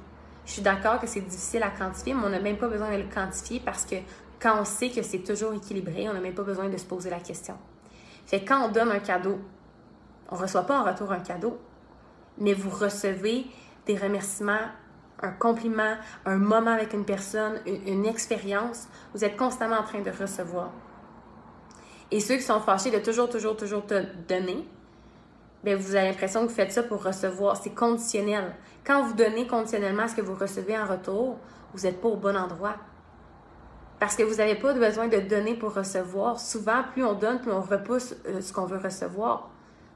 Je 0.44 0.52
suis 0.52 0.62
d'accord 0.62 0.98
que 0.98 1.06
c'est 1.06 1.20
difficile 1.20 1.62
à 1.62 1.70
quantifier, 1.70 2.12
mais 2.14 2.24
on 2.24 2.30
n'a 2.30 2.40
même 2.40 2.56
pas 2.56 2.66
besoin 2.66 2.90
de 2.90 2.96
le 2.96 3.08
quantifier 3.08 3.60
parce 3.64 3.84
que 3.84 3.96
quand 4.40 4.60
on 4.60 4.64
sait 4.64 4.90
que 4.90 5.02
c'est 5.02 5.20
toujours 5.20 5.52
équilibré, 5.52 6.08
on 6.08 6.12
n'a 6.12 6.20
même 6.20 6.34
pas 6.34 6.42
besoin 6.42 6.68
de 6.68 6.76
se 6.76 6.84
poser 6.84 7.10
la 7.10 7.20
question. 7.20 7.56
Fait 8.26 8.44
quand 8.44 8.64
on 8.64 8.68
donne 8.68 8.90
un 8.90 8.98
cadeau, 8.98 9.38
on 10.28 10.36
ne 10.36 10.40
reçoit 10.40 10.62
pas 10.62 10.80
en 10.80 10.84
retour 10.84 11.12
un 11.12 11.20
cadeau, 11.20 11.58
mais 12.38 12.54
vous 12.54 12.70
recevez 12.70 13.46
des 13.86 13.96
remerciements, 13.96 14.68
un 15.22 15.30
compliment, 15.32 15.96
un 16.24 16.36
moment 16.36 16.72
avec 16.72 16.94
une 16.94 17.04
personne, 17.04 17.60
une, 17.66 17.86
une 17.86 18.06
expérience. 18.06 18.88
Vous 19.14 19.24
êtes 19.24 19.36
constamment 19.36 19.76
en 19.76 19.84
train 19.84 20.00
de 20.00 20.10
recevoir. 20.10 20.70
Et 22.10 22.18
ceux 22.18 22.36
qui 22.36 22.42
sont 22.42 22.60
fâchés 22.60 22.90
de 22.90 22.98
toujours, 22.98 23.28
toujours, 23.28 23.56
toujours 23.56 23.86
te 23.86 24.02
donner, 24.26 24.66
bien, 25.64 25.76
vous 25.76 25.94
avez 25.94 26.08
l'impression 26.08 26.42
que 26.42 26.48
vous 26.48 26.54
faites 26.54 26.72
ça 26.72 26.82
pour 26.82 27.02
recevoir. 27.02 27.56
C'est 27.56 27.74
conditionnel. 27.74 28.54
Quand 28.84 29.02
vous 29.02 29.14
donnez 29.14 29.46
conditionnellement 29.46 30.08
ce 30.08 30.14
que 30.14 30.22
vous 30.22 30.34
recevez 30.34 30.78
en 30.78 30.86
retour, 30.86 31.38
vous 31.74 31.82
n'êtes 31.82 32.00
pas 32.00 32.08
au 32.08 32.16
bon 32.16 32.36
endroit. 32.36 32.76
Parce 33.98 34.16
que 34.16 34.22
vous 34.22 34.36
n'avez 34.36 34.54
pas 34.54 34.72
besoin 34.72 35.08
de 35.08 35.18
donner 35.18 35.54
pour 35.54 35.74
recevoir. 35.74 36.40
Souvent, 36.40 36.82
plus 36.92 37.04
on 37.04 37.12
donne, 37.12 37.40
plus 37.40 37.52
on 37.52 37.60
repousse 37.60 38.14
euh, 38.26 38.40
ce 38.40 38.52
qu'on 38.52 38.64
veut 38.64 38.78
recevoir. 38.78 39.50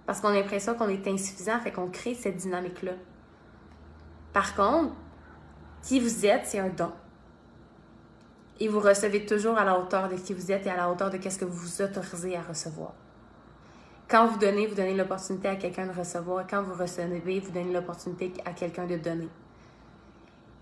Parce 0.04 0.20
qu'on 0.20 0.28
a 0.28 0.34
l'impression 0.34 0.74
qu'on 0.74 0.90
est 0.90 1.06
insuffisant, 1.08 1.58
fait 1.60 1.72
qu'on 1.72 1.88
crée 1.88 2.14
cette 2.14 2.36
dynamique-là. 2.36 2.92
Par 4.34 4.54
contre, 4.54 4.92
qui 5.82 6.00
vous 6.00 6.26
êtes, 6.26 6.44
c'est 6.44 6.58
un 6.58 6.68
don. 6.68 6.92
Et 8.60 8.68
vous 8.68 8.80
recevez 8.80 9.24
toujours 9.24 9.56
à 9.56 9.64
la 9.64 9.78
hauteur 9.78 10.08
de 10.08 10.16
qui 10.16 10.34
vous 10.34 10.52
êtes 10.52 10.66
et 10.66 10.70
à 10.70 10.76
la 10.76 10.90
hauteur 10.90 11.10
de 11.10 11.18
ce 11.28 11.38
que 11.38 11.44
vous 11.46 11.56
vous 11.56 11.82
autorisez 11.82 12.36
à 12.36 12.42
recevoir. 12.42 12.92
Quand 14.14 14.28
vous 14.28 14.38
donnez, 14.38 14.68
vous 14.68 14.76
donnez 14.76 14.94
l'opportunité 14.94 15.48
à 15.48 15.56
quelqu'un 15.56 15.88
de 15.88 15.92
recevoir. 15.92 16.46
Quand 16.48 16.62
vous 16.62 16.80
recevez, 16.80 17.40
vous 17.40 17.50
donnez 17.50 17.72
l'opportunité 17.72 18.32
à 18.44 18.52
quelqu'un 18.52 18.86
de 18.86 18.96
donner. 18.96 19.28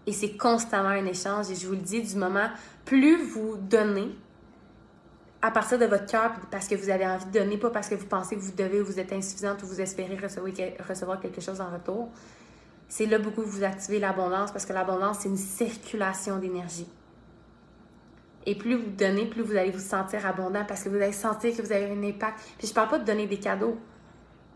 Et 0.06 0.12
c'est 0.14 0.38
constamment 0.38 0.88
un 0.88 1.04
échange. 1.04 1.50
Et 1.50 1.54
je 1.54 1.66
vous 1.66 1.74
le 1.74 1.80
dis, 1.80 2.00
du 2.00 2.16
moment, 2.16 2.48
plus 2.86 3.22
vous 3.22 3.58
donnez, 3.58 4.08
à 5.42 5.50
partir 5.50 5.78
de 5.78 5.84
votre 5.84 6.06
cœur, 6.06 6.32
parce 6.50 6.66
que 6.66 6.76
vous 6.76 6.88
avez 6.88 7.06
envie 7.06 7.26
de 7.26 7.40
donner, 7.40 7.58
pas 7.58 7.68
parce 7.68 7.90
que 7.90 7.94
vous 7.94 8.06
pensez 8.06 8.36
que 8.36 8.40
vous 8.40 8.52
devez 8.52 8.80
ou 8.80 8.86
vous 8.86 8.98
êtes 8.98 9.12
insuffisante 9.12 9.62
ou 9.62 9.66
vous 9.66 9.82
espérez 9.82 10.16
recevoir, 10.16 11.20
quelque 11.20 11.42
chose 11.42 11.60
en 11.60 11.70
retour, 11.70 12.08
c'est 12.88 13.04
là 13.04 13.18
beaucoup 13.18 13.42
que 13.42 13.48
vous 13.48 13.64
activez 13.64 13.98
l'abondance 13.98 14.50
parce 14.50 14.64
que 14.64 14.72
l'abondance, 14.72 15.18
c'est 15.20 15.28
une 15.28 15.36
circulation 15.36 16.38
d'énergie. 16.38 16.88
Et 18.44 18.54
plus 18.54 18.76
vous 18.76 18.90
donnez, 18.90 19.26
plus 19.26 19.42
vous 19.42 19.56
allez 19.56 19.70
vous 19.70 19.78
sentir 19.78 20.26
abondant 20.26 20.64
parce 20.64 20.82
que 20.82 20.88
vous 20.88 20.96
allez 20.96 21.12
sentir 21.12 21.56
que 21.56 21.62
vous 21.62 21.72
avez 21.72 21.90
un 21.90 22.02
impact. 22.02 22.40
Puis 22.58 22.66
je 22.68 22.74
parle 22.74 22.88
pas 22.88 22.98
de 22.98 23.04
donner 23.04 23.26
des 23.26 23.38
cadeaux. 23.38 23.78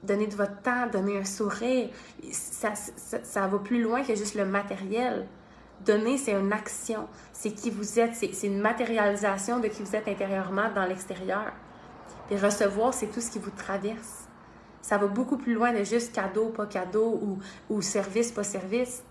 Donner 0.02 0.26
de 0.26 0.35
votre 0.35 0.61
temps, 0.62 0.87
donner 0.93 1.19
un 1.19 1.25
sourire. 1.25 1.88
Ça, 2.31 2.75
ça, 2.75 3.47
va 3.47 3.59
plus 3.59 3.83
loin 3.83 4.02
que 4.02 4.14
juste 4.14 4.35
le 4.35 4.45
matériel. 4.45 5.26
Donner, 5.85 6.19
c'est 6.19 6.33
une 6.33 6.52
action. 6.52 7.09
C'est 7.33 7.52
qui 7.52 7.71
vous 7.71 7.99
êtes. 7.99 8.14
C'est 8.14 8.47
une 8.47 8.61
matérialisation 8.61 9.61
de 9.61 9.69
qui 9.69 9.83
vous 9.83 9.95
êtes 9.95 10.09
intérieurement 10.09 10.71
dans 10.75 10.85
l'extérieur. 10.85 11.52
Et 12.31 12.37
recevoir, 12.37 12.93
c'est 12.93 13.07
tout 13.07 13.21
ce 13.21 13.31
qui 13.31 13.38
vous 13.38 13.50
traverse. 13.50 14.26
Ça 14.83 14.99
va 14.99 15.07
beaucoup 15.07 15.37
plus 15.37 15.55
loin 15.55 15.73
de 15.73 15.85
juste 15.85 16.14
cadeau, 16.14 16.49
pas 16.49 16.66
cadeau 16.66 17.21
ou, 17.23 17.38
ou 17.71 17.83
service, 17.83 18.33
pas 18.33 18.45
service. 18.45 19.02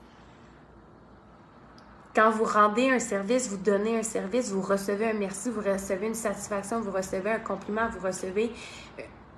Quand 2.15 2.31
vous 2.31 2.45
rendez 2.45 2.89
un 2.89 2.99
service, 2.99 3.49
vous 3.49 3.57
donnez 3.57 3.99
un 3.99 4.03
service, 4.03 4.49
vous 4.49 4.61
recevez 4.61 5.09
un 5.09 5.13
merci, 5.13 5.49
vous 5.49 5.59
recevez 5.59 6.07
une 6.07 6.13
satisfaction, 6.13 6.79
vous 6.79 6.91
recevez 6.91 7.31
un 7.31 7.39
compliment, 7.39 7.89
vous 7.89 8.07
recevez 8.07 8.53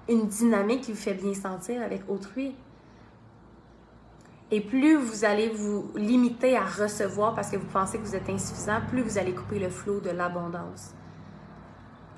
une 0.07 0.27
dynamique 0.27 0.81
qui 0.81 0.91
vous 0.91 0.97
fait 0.99 1.15
bien 1.15 1.33
sentir 1.33 1.81
avec 1.81 2.07
autrui. 2.07 2.55
Et 4.51 4.61
plus 4.61 4.95
vous 4.95 5.25
allez 5.25 5.49
vous 5.49 5.91
limiter 5.95 6.55
à 6.55 6.65
recevoir 6.65 7.33
parce 7.33 7.49
que 7.49 7.57
vous 7.57 7.65
pensez 7.65 7.97
que 7.97 8.03
vous 8.03 8.15
êtes 8.15 8.29
insuffisant, 8.29 8.79
plus 8.87 9.01
vous 9.01 9.17
allez 9.17 9.33
couper 9.33 9.57
le 9.57 9.69
flot 9.69 9.99
de 9.99 10.11
l'abondance. 10.11 10.93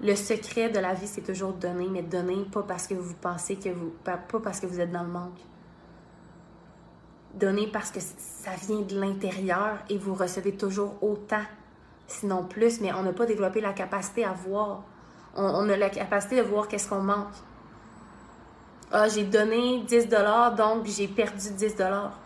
Le 0.01 0.15
secret 0.15 0.69
de 0.69 0.79
la 0.79 0.93
vie, 0.93 1.07
c'est 1.07 1.21
toujours 1.21 1.53
donner, 1.53 1.87
mais 1.89 2.03
donner 2.03 2.45
pas 2.51 2.63
parce 2.63 2.85
que 2.85 2.95
vous 2.95 3.15
pensez 3.15 3.55
que 3.55 3.69
vous. 3.69 3.93
pas 4.03 4.17
parce 4.43 4.59
que 4.59 4.65
vous 4.65 4.79
êtes 4.79 4.91
dans 4.91 5.03
le 5.03 5.09
manque. 5.09 5.39
Donner 7.33 7.67
parce 7.67 7.91
que 7.91 7.99
ça 7.99 8.51
vient 8.67 8.81
de 8.81 8.99
l'intérieur 8.99 9.77
et 9.89 9.97
vous 9.97 10.15
recevez 10.15 10.55
toujours 10.55 10.95
autant, 11.01 11.43
sinon 12.07 12.43
plus, 12.43 12.81
mais 12.81 12.91
on 12.93 13.03
n'a 13.03 13.13
pas 13.13 13.25
développé 13.25 13.61
la 13.61 13.73
capacité 13.73 14.25
à 14.25 14.33
voir. 14.33 14.83
On, 15.35 15.69
a 15.69 15.77
la 15.77 15.89
capacité 15.89 16.37
de 16.37 16.41
voir 16.41 16.67
qu'est-ce 16.67 16.89
qu'on 16.89 17.01
manque. 17.01 17.27
Ah, 18.91 19.07
j'ai 19.07 19.23
donné 19.23 19.83
10 19.87 20.07
dollars, 20.07 20.55
donc 20.55 20.87
j'ai 20.87 21.07
perdu 21.07 21.51
10 21.51 21.75
dollars. 21.75 22.17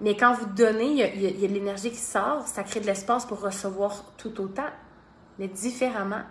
Mais 0.00 0.16
quand 0.16 0.34
vous 0.34 0.46
donnez, 0.46 0.86
il 0.86 1.22
y 1.22 1.26
a, 1.44 1.48
de 1.48 1.54
l'énergie 1.54 1.90
qui 1.90 1.96
sort, 1.96 2.46
ça 2.46 2.64
crée 2.64 2.80
de 2.80 2.86
l'espace 2.86 3.24
pour 3.24 3.40
recevoir 3.40 4.04
tout 4.16 4.40
autant, 4.40 4.70
mais 5.38 5.46
différemment. 5.46 6.22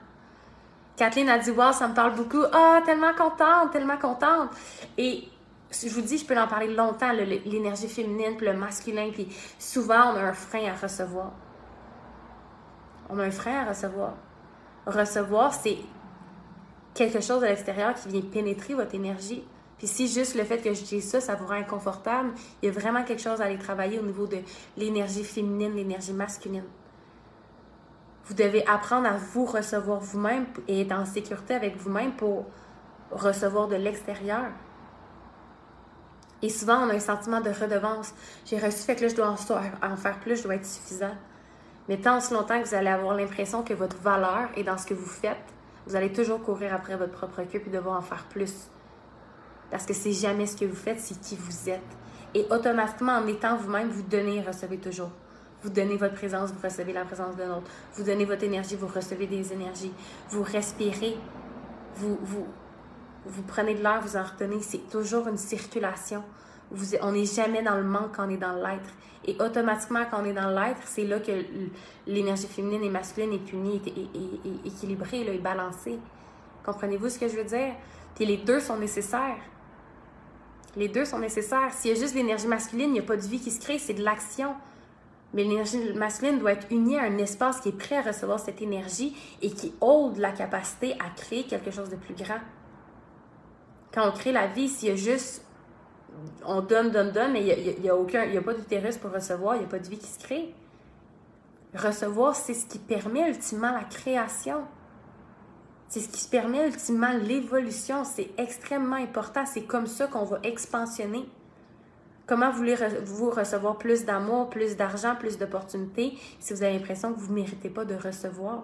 Kathleen 0.98 1.30
a 1.30 1.40
dit 1.40 1.52
Wow, 1.52 1.72
ça 1.72 1.88
me 1.88 1.96
parle 1.96 2.16
beaucoup. 2.16 2.44
Ah, 2.52 2.82
tellement 2.86 3.14
contente, 3.14 3.72
tellement 3.72 3.98
contente. 3.98 4.50
Et 4.98 5.28
je 5.74 5.90
vous 5.90 6.02
dis, 6.02 6.18
je 6.18 6.26
peux 6.26 6.38
en 6.38 6.48
parler 6.48 6.74
longtemps, 6.74 7.12
l'énergie 7.12 7.88
féminine, 7.88 8.36
puis 8.38 8.46
le 8.46 8.54
masculin, 8.54 9.10
puis 9.12 9.28
souvent, 9.60 10.14
on 10.14 10.16
a 10.16 10.22
un 10.22 10.34
frein 10.34 10.72
à 10.72 10.76
recevoir. 10.76 11.32
On 13.10 13.20
a 13.20 13.24
un 13.24 13.32
frein 13.32 13.62
à 13.62 13.70
recevoir. 13.70 14.14
Recevoir, 14.86 15.54
c'est 15.54 15.78
quelque 16.94 17.22
chose 17.22 17.42
de 17.42 17.48
l'extérieur 17.48 17.96
qui 17.96 18.10
vient 18.10 18.22
pénétrer 18.22 18.74
votre 18.74 18.96
énergie. 18.96 19.44
Puis 19.78 19.88
si 19.88 20.08
juste 20.08 20.36
le 20.36 20.44
fait 20.44 20.60
que 20.60 20.74
je 20.74 20.84
dise 20.84 21.10
ça, 21.10 21.20
ça 21.20 21.36
vous 21.36 21.46
rend 21.46 21.56
inconfortable, 21.56 22.32
il 22.62 22.68
y 22.68 22.70
a 22.70 22.72
vraiment 22.72 23.04
quelque 23.04 23.22
chose 23.22 23.42
à 23.42 23.46
aller 23.46 23.58
travailler 23.58 24.00
au 24.00 24.04
niveau 24.04 24.28
de 24.28 24.38
l'énergie 24.78 25.24
féminine, 25.24 25.76
l'énergie 25.76 26.14
masculine. 26.14 26.64
Vous 28.26 28.34
devez 28.34 28.66
apprendre 28.68 29.08
à 29.08 29.18
vous 29.18 29.46
recevoir 29.46 30.00
vous-même 30.00 30.46
et 30.68 30.82
être 30.82 30.94
en 30.94 31.06
sécurité 31.06 31.54
avec 31.54 31.76
vous-même 31.76 32.14
pour 32.14 32.46
recevoir 33.12 33.68
de 33.68 33.76
l'extérieur. 33.76 34.46
Et 36.44 36.50
souvent, 36.50 36.86
on 36.86 36.90
a 36.90 36.94
un 36.94 37.00
sentiment 37.00 37.40
de 37.40 37.50
redevance. 37.50 38.14
J'ai 38.46 38.60
reçu, 38.60 38.80
fait 38.80 38.96
que 38.96 39.04
là, 39.04 39.08
je 39.08 39.16
dois 39.16 39.30
en 39.30 39.96
faire 39.96 40.20
plus, 40.20 40.36
je 40.36 40.44
dois 40.44 40.56
être 40.56 40.66
suffisant. 40.66 41.16
Mais 41.88 41.98
tant 41.98 42.18
aussi 42.18 42.34
longtemps 42.34 42.62
que 42.62 42.68
vous 42.68 42.76
allez 42.76 42.90
avoir 42.90 43.16
l'impression 43.16 43.64
que 43.64 43.74
votre 43.74 43.98
valeur 43.98 44.50
est 44.56 44.64
dans 44.64 44.78
ce 44.78 44.86
que 44.86 44.94
vous 44.94 45.08
faites, 45.08 45.38
vous 45.88 45.96
allez 45.96 46.12
toujours 46.12 46.44
courir 46.44 46.74
après 46.74 46.98
votre 46.98 47.14
propre 47.14 47.44
queue 47.44 47.62
et 47.66 47.70
devoir 47.70 47.98
en 47.98 48.02
faire 48.02 48.26
plus. 48.26 48.54
Parce 49.72 49.86
que 49.86 49.94
c'est 49.94 50.12
jamais 50.12 50.46
ce 50.46 50.58
que 50.58 50.66
vous 50.66 50.76
faites, 50.76 51.00
c'est 51.00 51.20
qui 51.20 51.38
vous 51.38 51.70
êtes. 51.70 51.82
Et 52.34 52.46
automatiquement, 52.52 53.14
en 53.14 53.28
étant 53.28 53.56
vous-même, 53.56 53.90
vous 53.90 54.04
donnez 54.04 54.38
et 54.38 54.42
recevez 54.42 54.78
toujours. 54.78 55.12
Vous 55.62 55.70
donnez 55.70 55.96
votre 55.96 56.16
présence, 56.16 56.52
vous 56.52 56.62
recevez 56.62 56.92
la 56.92 57.06
présence 57.06 57.38
de 57.38 57.44
l'autre. 57.44 57.72
Vous 57.94 58.04
donnez 58.04 58.26
votre 58.26 58.44
énergie, 58.44 58.76
vous 58.76 58.88
recevez 58.88 59.28
des 59.28 59.54
énergies. 59.54 59.94
Vous 60.30 60.44
respirez, 60.44 61.18
vous, 61.96 62.20
vous, 62.22 62.48
vous 63.26 63.44
prenez 63.44 63.76
de 63.76 63.82
l'air, 63.82 64.02
vous 64.02 64.18
en 64.18 64.24
retenez. 64.24 64.62
C'est 64.62 64.90
toujours 64.90 65.28
une 65.28 65.38
circulation. 65.38 66.24
On 67.02 67.12
n'est 67.12 67.26
jamais 67.26 67.62
dans 67.62 67.76
le 67.76 67.84
manque 67.84 68.16
quand 68.16 68.28
on 68.28 68.30
est 68.30 68.38
dans 68.38 68.56
l'être. 68.56 68.90
Et 69.26 69.36
automatiquement, 69.40 70.04
quand 70.10 70.22
on 70.22 70.26
est 70.26 70.34
dans 70.34 70.50
l'être, 70.50 70.82
c'est 70.86 71.06
là 71.06 71.20
que 71.20 71.32
l'énergie 72.08 72.48
féminine 72.48 72.84
et 72.84 72.90
masculine 72.90 73.34
est 73.34 73.54
unie, 73.54 73.82
est, 73.86 74.68
équilibrée, 74.68 75.22
est 75.22 75.38
balancée. 75.38 75.98
Comprenez-vous 76.66 77.10
ce 77.10 77.20
que 77.20 77.28
je 77.28 77.36
veux 77.38 77.44
dire? 77.44 77.74
Puis 78.16 78.26
les 78.26 78.38
deux 78.38 78.60
sont 78.60 78.78
nécessaires. 78.78 79.38
Les 80.76 80.90
deux 80.90 81.06
sont 81.06 81.20
nécessaires. 81.20 81.72
S'il 81.72 81.92
y 81.92 81.98
a 81.98 82.00
juste 82.00 82.16
l'énergie 82.16 82.48
masculine, 82.48 82.90
il 82.90 82.94
n'y 82.94 83.00
a 83.00 83.04
pas 83.04 83.16
de 83.16 83.22
vie 83.22 83.40
qui 83.40 83.52
se 83.52 83.62
crée, 83.62 83.78
c'est 83.78 83.94
de 83.94 84.04
l'action. 84.04 84.56
Mais 85.34 85.44
l'énergie 85.44 85.94
masculine 85.94 86.40
doit 86.40 86.54
être 86.54 86.68
unie 86.72 86.98
à 86.98 87.04
un 87.04 87.18
espace 87.18 87.60
qui 87.62 87.70
est 87.70 87.78
prêt 87.78 87.98
à 87.98 88.02
recevoir 88.02 88.40
cette 88.40 88.62
énergie 88.62 89.16
et 89.42 89.52
qui 89.52 89.74
ôte 89.82 90.18
la 90.18 90.32
capacité 90.32 90.94
à 90.94 91.10
créer 91.16 91.44
quelque 91.44 91.72
chose 91.72 91.90
de 91.90 91.96
plus 91.96 92.14
grand. 92.14 92.40
Quand 93.94 94.08
on 94.08 94.12
crée 94.12 94.32
la 94.32 94.48
vie, 94.48 94.68
s'il 94.68 94.90
y 94.90 94.92
a 94.92 94.96
juste. 94.96 95.46
On 96.46 96.62
donne, 96.62 96.92
donne, 96.92 97.12
donne, 97.12 97.34
mais 97.34 97.46
il 97.46 97.82
n'y 97.82 97.90
a, 97.90 97.96
aucun. 97.96 98.24
Il 98.24 98.38
a 98.38 98.42
pas 98.42 98.54
d'utérus 98.54 98.98
pour 98.98 99.12
recevoir, 99.12 99.56
il 99.56 99.60
n'y 99.60 99.66
a 99.66 99.68
pas 99.68 99.80
de 99.80 99.88
vie 99.88 99.98
qui 99.98 100.08
se 100.08 100.20
crée. 100.20 100.54
Recevoir, 101.76 102.36
c'est 102.36 102.54
ce 102.54 102.68
qui 102.68 102.80
permet 102.80 103.28
ultimement 103.30 103.72
la 103.72 103.84
création. 103.84 104.62
C'est 105.90 106.02
ce 106.02 106.10
qui 106.10 106.28
permet 106.28 106.68
ultimement 106.68 107.12
l'évolution. 107.22 108.04
C'est 108.04 108.30
extrêmement 108.38 108.96
important. 108.96 109.46
C'est 109.46 109.64
comme 109.64 109.88
ça 109.88 110.08
qu'on 110.08 110.24
va 110.24 110.40
expansionner. 110.44 111.28
Comment 112.26 112.52
voulez-vous 112.52 113.32
recevoir 113.32 113.78
plus 113.78 114.06
d'amour, 114.06 114.50
plus 114.50 114.76
d'argent, 114.76 115.16
plus 115.16 115.38
d'opportunités 115.38 116.14
si 116.40 116.54
vous 116.54 116.64
avez 116.64 116.74
l'impression 116.78 117.14
que 117.14 117.20
vous 117.20 117.30
ne 117.30 117.42
méritez 117.42 117.70
pas 117.70 117.86
de 117.86 117.96
recevoir? 117.96 118.64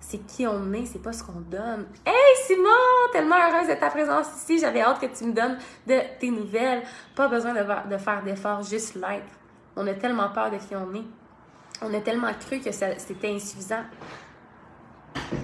C'est 0.00 0.26
qui 0.26 0.46
on 0.46 0.72
est, 0.72 0.86
c'est 0.86 1.02
pas 1.02 1.12
ce 1.12 1.22
qu'on 1.22 1.40
donne. 1.40 1.86
Hey 2.06 2.36
Simon, 2.46 2.68
tellement 3.12 3.36
heureuse 3.36 3.68
de 3.68 3.74
ta 3.74 3.90
présence 3.90 4.26
ici. 4.36 4.58
J'avais 4.58 4.80
hâte 4.80 5.00
que 5.00 5.06
tu 5.06 5.24
me 5.24 5.32
donnes 5.32 5.58
de 5.86 5.98
tes 6.18 6.30
nouvelles. 6.30 6.82
Pas 7.14 7.28
besoin 7.28 7.52
de, 7.52 7.98
faire 7.98 8.22
d'efforts, 8.24 8.62
juste 8.62 8.94
l'être. 8.94 9.26
On 9.76 9.86
a 9.86 9.94
tellement 9.94 10.28
peur 10.30 10.50
de 10.50 10.56
qui 10.56 10.74
on 10.74 10.94
est. 10.94 11.04
On 11.82 11.92
a 11.92 12.00
tellement 12.00 12.32
cru 12.40 12.60
que 12.60 12.72
c'était 12.72 13.28
insuffisant. 13.28 13.84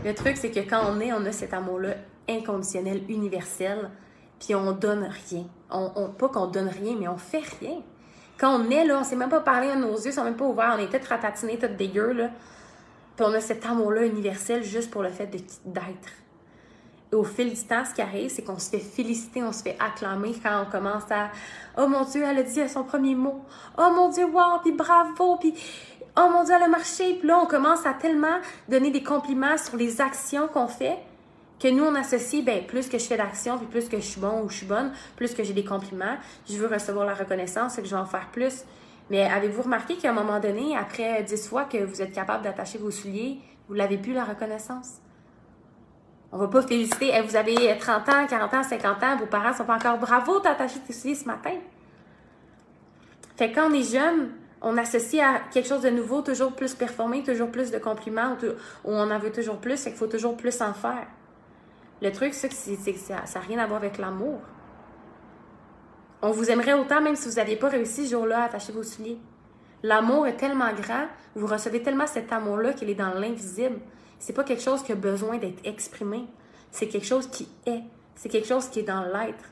Le 0.04 0.14
truc, 0.14 0.36
c'est 0.36 0.50
que 0.50 0.60
quand 0.60 0.82
on 0.88 1.00
est, 1.00 1.12
on 1.12 1.24
a 1.26 1.32
cet 1.32 1.52
amour-là 1.52 1.94
inconditionnel, 2.28 3.02
universel, 3.08 3.90
puis 4.38 4.54
on 4.54 4.72
donne 4.72 5.08
rien. 5.30 5.44
On, 5.70 6.08
pas 6.08 6.28
qu'on 6.28 6.46
donne 6.46 6.68
rien, 6.68 6.96
mais 6.98 7.08
on 7.08 7.16
fait 7.16 7.42
rien. 7.60 7.82
Quand 8.38 8.58
on 8.58 8.70
est 8.70 8.84
là, 8.84 8.98
on 9.00 9.04
sait 9.04 9.16
même 9.16 9.28
pas 9.28 9.40
parler 9.40 9.68
à 9.68 9.76
nos 9.76 9.94
yeux, 9.94 10.06
ils 10.06 10.12
sont 10.12 10.24
même 10.24 10.36
pas 10.36 10.44
ouverts, 10.44 10.74
on 10.76 10.82
est 10.82 10.88
peut-être 10.88 11.06
ratatinés, 11.06 11.58
tout 11.58 11.68
dégueu, 11.68 12.12
là. 12.12 12.30
Puis 13.16 13.26
on 13.26 13.32
a 13.32 13.40
cet 13.40 13.64
amour-là 13.66 14.04
universel 14.04 14.62
juste 14.62 14.90
pour 14.90 15.02
le 15.02 15.10
fait 15.10 15.26
d'être. 15.26 16.08
Et 17.12 17.16
au 17.16 17.24
fil 17.24 17.50
du 17.50 17.62
temps, 17.62 17.84
ce 17.84 17.94
qui 17.94 18.02
arrive, 18.02 18.30
c'est 18.30 18.42
qu'on 18.42 18.58
se 18.58 18.70
fait 18.70 18.78
féliciter, 18.78 19.42
on 19.42 19.52
se 19.52 19.62
fait 19.62 19.76
acclamer 19.78 20.34
quand 20.42 20.64
on 20.66 20.70
commence 20.70 21.10
à 21.10 21.30
Oh 21.78 21.86
mon 21.86 22.04
Dieu, 22.04 22.24
elle 22.24 22.38
a 22.38 22.42
dit 22.42 22.68
son 22.68 22.84
premier 22.84 23.14
mot. 23.14 23.44
Oh 23.78 23.90
mon 23.94 24.08
Dieu, 24.08 24.24
wow, 24.24 24.58
puis 24.62 24.72
bravo, 24.72 25.36
puis 25.36 25.54
Oh 26.16 26.28
mon 26.32 26.44
Dieu, 26.44 26.54
elle 26.56 26.62
a 26.62 26.68
marché. 26.68 27.14
Puis 27.14 27.26
là, 27.26 27.40
on 27.40 27.46
commence 27.46 27.84
à 27.86 27.92
tellement 27.92 28.38
donner 28.68 28.90
des 28.90 29.02
compliments 29.02 29.58
sur 29.58 29.76
les 29.76 30.00
actions 30.00 30.48
qu'on 30.48 30.68
fait 30.68 30.98
que 31.60 31.68
nous, 31.68 31.84
on 31.84 31.94
associe, 31.94 32.44
ben, 32.44 32.64
plus 32.66 32.88
que 32.88 32.98
je 32.98 33.04
fais 33.04 33.16
d'actions, 33.16 33.58
puis 33.58 33.66
plus 33.66 33.88
que 33.88 33.96
je 33.96 34.02
suis 34.02 34.20
bon 34.20 34.42
ou 34.42 34.50
je 34.50 34.56
suis 34.58 34.66
bonne, 34.66 34.92
plus 35.16 35.34
que 35.34 35.42
j'ai 35.42 35.54
des 35.54 35.64
compliments, 35.64 36.16
je 36.48 36.56
veux 36.56 36.66
recevoir 36.66 37.06
la 37.06 37.14
reconnaissance, 37.14 37.78
et 37.78 37.82
que 37.82 37.88
je 37.88 37.94
vais 37.94 38.00
en 38.00 38.06
faire 38.06 38.28
plus. 38.32 38.64
Mais 39.10 39.22
avez-vous 39.24 39.62
remarqué 39.62 39.96
qu'à 39.96 40.10
un 40.10 40.14
moment 40.14 40.40
donné, 40.40 40.76
après 40.76 41.22
dix 41.22 41.46
fois 41.48 41.64
que 41.64 41.78
vous 41.78 42.00
êtes 42.00 42.12
capable 42.12 42.44
d'attacher 42.44 42.78
vos 42.78 42.90
souliers, 42.90 43.38
vous 43.68 43.76
n'avez 43.76 43.98
plus 43.98 44.12
la 44.12 44.24
reconnaissance? 44.24 45.00
On 46.32 46.38
va 46.38 46.48
pas 46.48 46.62
féliciter, 46.62 47.12
vous 47.22 47.36
avez 47.36 47.76
30 47.78 48.08
ans, 48.08 48.26
40 48.26 48.54
ans, 48.54 48.62
50 48.62 49.02
ans, 49.02 49.16
vos 49.18 49.26
parents 49.26 49.52
sont 49.52 49.64
pas 49.64 49.76
encore 49.76 49.98
bravo, 49.98 50.40
t'as 50.40 50.52
attaché 50.52 50.80
tes 50.80 50.92
souliers 50.92 51.14
ce 51.14 51.26
matin. 51.26 51.54
Fait 53.36 53.50
que 53.50 53.56
quand 53.56 53.70
on 53.70 53.74
est 53.74 53.92
jeune, 53.92 54.30
on 54.60 54.76
associe 54.78 55.22
à 55.22 55.40
quelque 55.52 55.68
chose 55.68 55.82
de 55.82 55.90
nouveau, 55.90 56.22
toujours 56.22 56.52
plus 56.52 56.74
performer, 56.74 57.22
toujours 57.22 57.50
plus 57.50 57.70
de 57.70 57.78
compliments, 57.78 58.36
ou, 58.42 58.90
on 58.90 59.10
en 59.10 59.18
veut 59.18 59.30
toujours 59.30 59.58
plus, 59.58 59.76
c'est 59.76 59.90
qu'il 59.90 59.98
faut 59.98 60.06
toujours 60.06 60.36
plus 60.36 60.60
en 60.62 60.72
faire. 60.72 61.06
Le 62.00 62.10
truc, 62.10 62.34
c'est 62.34 62.48
que, 62.48 62.98
ça 62.98 63.16
n'a 63.16 63.40
rien 63.46 63.58
à 63.58 63.66
voir 63.66 63.78
avec 63.78 63.98
l'amour. 63.98 64.40
On 66.26 66.30
vous 66.30 66.50
aimerait 66.50 66.72
autant 66.72 67.02
même 67.02 67.16
si 67.16 67.28
vous 67.28 67.34
n'aviez 67.34 67.56
pas 67.56 67.68
réussi 67.68 68.06
ce 68.06 68.12
jour-là 68.12 68.40
à 68.40 68.44
attacher 68.44 68.72
vos 68.72 68.82
souliers. 68.82 69.18
L'amour 69.82 70.26
est 70.26 70.38
tellement 70.38 70.72
grand, 70.72 71.06
vous 71.34 71.46
recevez 71.46 71.82
tellement 71.82 72.06
cet 72.06 72.32
amour-là 72.32 72.72
qu'il 72.72 72.88
est 72.88 72.94
dans 72.94 73.12
l'invisible. 73.12 73.78
C'est 74.18 74.32
pas 74.32 74.42
quelque 74.42 74.62
chose 74.62 74.82
qui 74.82 74.92
a 74.92 74.94
besoin 74.94 75.36
d'être 75.36 75.60
exprimé. 75.66 76.24
C'est 76.70 76.88
quelque 76.88 77.04
chose 77.04 77.26
qui 77.26 77.46
est. 77.66 77.82
C'est 78.14 78.30
quelque 78.30 78.48
chose 78.48 78.68
qui 78.68 78.78
est 78.78 78.84
dans 78.84 79.02
l'être. 79.02 79.44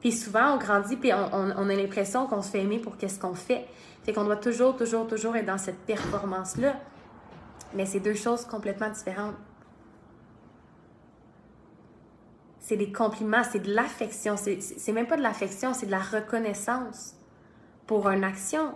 Puis 0.00 0.12
souvent, 0.12 0.54
on 0.54 0.56
grandit, 0.56 0.96
puis 0.96 1.12
on, 1.12 1.68
a 1.68 1.74
l'impression 1.74 2.26
qu'on 2.26 2.40
se 2.40 2.52
fait 2.52 2.62
aimer 2.62 2.78
pour 2.78 2.96
qu'est-ce 2.96 3.20
qu'on 3.20 3.34
fait. 3.34 3.66
Fait 4.02 4.14
qu'on 4.14 4.24
doit 4.24 4.36
toujours, 4.36 4.76
toujours, 4.76 5.06
toujours 5.06 5.36
être 5.36 5.44
dans 5.44 5.58
cette 5.58 5.80
performance-là. 5.80 6.80
Mais 7.74 7.84
c'est 7.84 8.00
deux 8.00 8.14
choses 8.14 8.46
complètement 8.46 8.88
différentes. 8.88 9.34
C'est 12.66 12.78
des 12.78 12.90
compliments, 12.90 13.44
c'est 13.44 13.58
de 13.58 13.74
l'affection. 13.74 14.36
C'est 14.38 14.92
même 14.92 15.06
pas 15.06 15.18
de 15.18 15.22
l'affection, 15.22 15.74
c'est 15.74 15.84
de 15.84 15.90
la 15.90 15.98
reconnaissance 15.98 17.14
pour 17.86 18.08
une 18.08 18.24
action. 18.24 18.72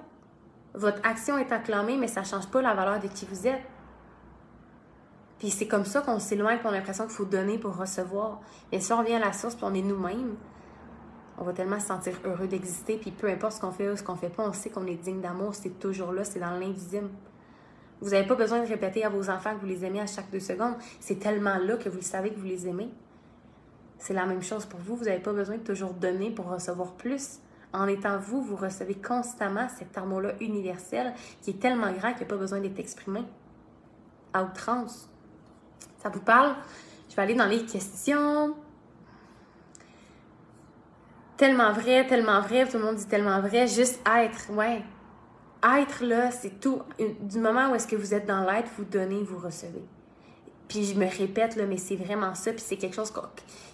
Votre 0.75 1.01
action 1.09 1.39
est 1.39 1.51
acclamée, 1.51 1.97
mais 1.97 2.07
ça 2.07 2.23
change 2.23 2.49
pas 2.49 2.61
la 2.61 2.75
valeur 2.75 3.01
de 3.01 3.09
qui 3.09 3.25
vous 3.25 3.47
êtes. 3.47 3.63
Puis 5.39 5.49
c'est 5.49 5.67
comme 5.67 5.87
ça 5.87 6.03
qu'on 6.03 6.19
s'éloigne, 6.19 6.59
qu'on 6.59 6.69
a 6.69 6.73
l'impression 6.73 7.05
qu'il 7.05 7.15
faut 7.15 7.25
donner 7.25 7.57
pour 7.57 7.79
recevoir. 7.79 8.43
Et 8.73 8.81
si 8.81 8.93
on 8.93 8.99
revient 8.99 9.15
à 9.15 9.21
la 9.21 9.33
source, 9.33 9.55
puis 9.55 9.65
on 9.65 9.73
est 9.73 9.81
nous-mêmes, 9.81 10.37
On 11.41 11.45
va 11.45 11.53
tellement 11.53 11.79
se 11.79 11.87
sentir 11.87 12.15
heureux 12.25 12.49
d'exister, 12.49 12.97
puis 12.97 13.13
peu 13.13 13.29
importe 13.29 13.53
ce 13.55 13.61
qu'on 13.61 13.71
fait 13.71 13.89
ou 13.89 13.97
ce 13.97 14.03
qu'on 14.03 14.17
fait 14.17 14.29
pas, 14.29 14.43
on 14.43 14.53
sait 14.53 14.71
qu'on 14.71 14.87
est 14.87 14.97
digne 14.97 15.21
d'amour, 15.21 15.55
c'est 15.55 15.79
toujours 15.79 16.13
là, 16.13 16.25
c'est 16.25 16.41
dans 16.41 16.51
l'invisible. 16.51 17.09
Vous 18.01 18.11
n'avez 18.11 18.27
pas 18.27 18.35
besoin 18.35 18.61
de 18.61 18.67
répéter 18.67 19.05
à 19.05 19.09
vos 19.09 19.31
enfants 19.31 19.55
que 19.55 19.61
vous 19.61 19.67
les 19.67 19.85
aimez 19.85 20.01
à 20.01 20.07
chaque 20.07 20.31
deux 20.31 20.41
secondes. 20.41 20.75
C'est 21.01 21.21
tellement 21.21 21.57
là 21.57 21.77
que 21.77 21.89
vous 21.89 22.03
savez 22.03 22.31
que 22.31 22.39
vous 22.39 22.47
les 22.47 22.67
aimez. 22.69 22.91
C'est 23.99 24.15
la 24.15 24.27
même 24.27 24.43
chose 24.43 24.65
pour 24.67 24.81
vous. 24.81 24.97
Vous 24.97 25.05
n'avez 25.05 25.21
pas 25.21 25.33
besoin 25.33 25.57
de 25.57 25.63
toujours 25.63 25.93
donner 25.93 26.31
pour 26.31 26.47
recevoir 26.47 26.93
plus. 26.93 27.41
En 27.73 27.87
étant 27.87 28.19
vous, 28.19 28.41
vous 28.41 28.57
recevez 28.57 28.95
constamment 28.95 29.69
cet 29.69 29.99
amour-là 29.99 30.33
universel 30.41 31.13
qui 31.43 31.51
est 31.51 31.61
tellement 31.61 31.93
grand 31.93 32.11
qu'il 32.13 32.19
n'y 32.19 32.25
a 32.25 32.27
pas 32.27 32.37
besoin 32.37 32.61
d'être 32.61 32.79
exprimé 32.79 33.25
à 34.33 34.43
outrance. 34.45 35.11
Ça 36.03 36.09
vous 36.09 36.21
parle? 36.21 36.55
Je 37.11 37.17
vais 37.17 37.23
aller 37.23 37.35
dans 37.35 37.47
les 37.47 37.65
questions. 37.67 38.55
Tellement 41.37 41.73
vrai, 41.73 42.07
tellement 42.07 42.41
vrai, 42.41 42.67
tout 42.67 42.79
le 42.79 42.85
monde 42.85 42.97
dit 42.97 43.07
tellement 43.07 43.41
vrai. 43.41 43.67
Juste 43.67 44.01
être, 44.09 44.51
ouais. 44.53 44.83
Être 45.63 46.05
là, 46.05 46.31
c'est 46.31 46.61
tout. 46.61 46.83
Du 47.21 47.39
moment 47.39 47.71
où 47.71 47.75
est-ce 47.75 47.87
que 47.87 47.97
vous 47.97 48.15
êtes 48.15 48.27
dans 48.27 48.45
l'être, 48.45 48.71
vous 48.77 48.85
donnez, 48.85 49.23
vous 49.23 49.39
recevez. 49.39 49.85
Puis 50.69 50.85
je 50.85 50.95
me 50.95 51.07
répète, 51.07 51.57
là, 51.57 51.65
mais 51.67 51.79
c'est 51.79 51.97
vraiment 51.97 52.35
ça. 52.35 52.53
Puis 52.53 52.63
c'est 52.65 52.77
quelque 52.77 52.95
chose 52.95 53.13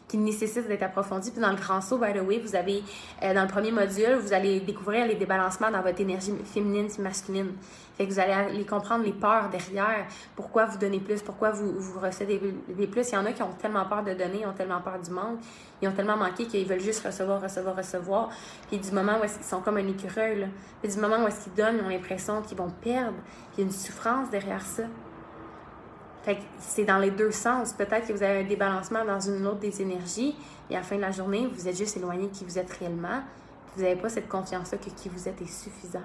qui 0.08 0.18
nécessite 0.18 0.68
d'être 0.68 0.82
approfondi. 0.82 1.30
Puis 1.30 1.40
dans 1.40 1.50
le 1.50 1.56
grand 1.56 1.80
saut, 1.80 1.98
by 1.98 2.12
the 2.12 2.22
way, 2.22 2.38
vous 2.38 2.54
avez, 2.54 2.82
euh, 3.22 3.34
dans 3.34 3.42
le 3.42 3.48
premier 3.48 3.72
module, 3.72 4.16
vous 4.20 4.32
allez 4.32 4.60
découvrir 4.60 5.06
les 5.06 5.16
débalancements 5.16 5.70
dans 5.70 5.82
votre 5.82 6.00
énergie 6.00 6.32
féminine 6.44 6.88
masculine. 6.98 7.52
Fait 7.96 8.06
que 8.06 8.12
vous 8.12 8.18
allez 8.18 8.32
aller 8.32 8.66
comprendre 8.66 9.04
les 9.04 9.12
peurs 9.12 9.48
derrière, 9.50 10.06
pourquoi 10.34 10.66
vous 10.66 10.78
donnez 10.78 10.98
plus, 10.98 11.22
pourquoi 11.22 11.50
vous, 11.50 12.00
recevez 12.00 12.40
des, 12.68 12.86
plus. 12.88 13.08
Il 13.10 13.14
y 13.14 13.16
en 13.16 13.24
a 13.24 13.32
qui 13.32 13.42
ont 13.42 13.52
tellement 13.52 13.84
peur 13.84 14.02
de 14.02 14.14
donner, 14.14 14.44
ont 14.46 14.52
tellement 14.52 14.80
peur 14.80 14.98
du 15.00 15.10
manque, 15.10 15.38
ils 15.80 15.88
ont 15.88 15.92
tellement 15.92 16.16
manqué 16.16 16.46
qu'ils 16.46 16.66
veulent 16.66 16.80
juste 16.80 17.06
recevoir, 17.06 17.40
recevoir, 17.40 17.76
recevoir. 17.76 18.30
Puis 18.68 18.78
du 18.78 18.90
moment 18.90 19.18
où 19.20 19.24
ils 19.24 19.44
sont 19.44 19.60
comme 19.60 19.76
un 19.76 19.86
écureuil, 19.86 20.40
là. 20.40 20.46
Puis 20.82 20.92
du 20.92 21.00
moment 21.00 21.24
où 21.24 21.28
est-ce 21.28 21.48
donnent, 21.56 21.78
ils 21.78 21.84
ont 21.84 21.88
l'impression 21.88 22.42
qu'ils 22.42 22.58
vont 22.58 22.70
perdre. 22.70 23.16
il 23.56 23.60
y 23.60 23.62
a 23.62 23.66
une 23.66 23.72
souffrance 23.72 24.28
derrière 24.28 24.62
ça. 24.62 24.82
C'est 26.58 26.84
dans 26.84 26.98
les 26.98 27.10
deux 27.10 27.30
sens. 27.30 27.72
Peut-être 27.72 28.08
que 28.08 28.12
vous 28.12 28.22
avez 28.22 28.40
un 28.40 28.44
débalancement 28.44 29.04
dans 29.04 29.20
une 29.20 29.46
autre 29.46 29.58
des 29.58 29.82
énergies, 29.82 30.34
et 30.70 30.76
à 30.76 30.78
la 30.78 30.84
fin 30.84 30.96
de 30.96 31.02
la 31.02 31.10
journée, 31.10 31.48
vous 31.52 31.68
êtes 31.68 31.76
juste 31.76 31.96
éloigné 31.96 32.28
de 32.28 32.32
qui 32.32 32.44
vous 32.44 32.58
êtes 32.58 32.70
réellement. 32.72 33.22
Vous 33.76 33.82
n'avez 33.82 33.96
pas 33.96 34.08
cette 34.08 34.28
confiance-là 34.28 34.78
que 34.78 34.90
qui 34.90 35.08
vous 35.08 35.28
êtes 35.28 35.40
est 35.42 35.46
suffisant. 35.46 36.02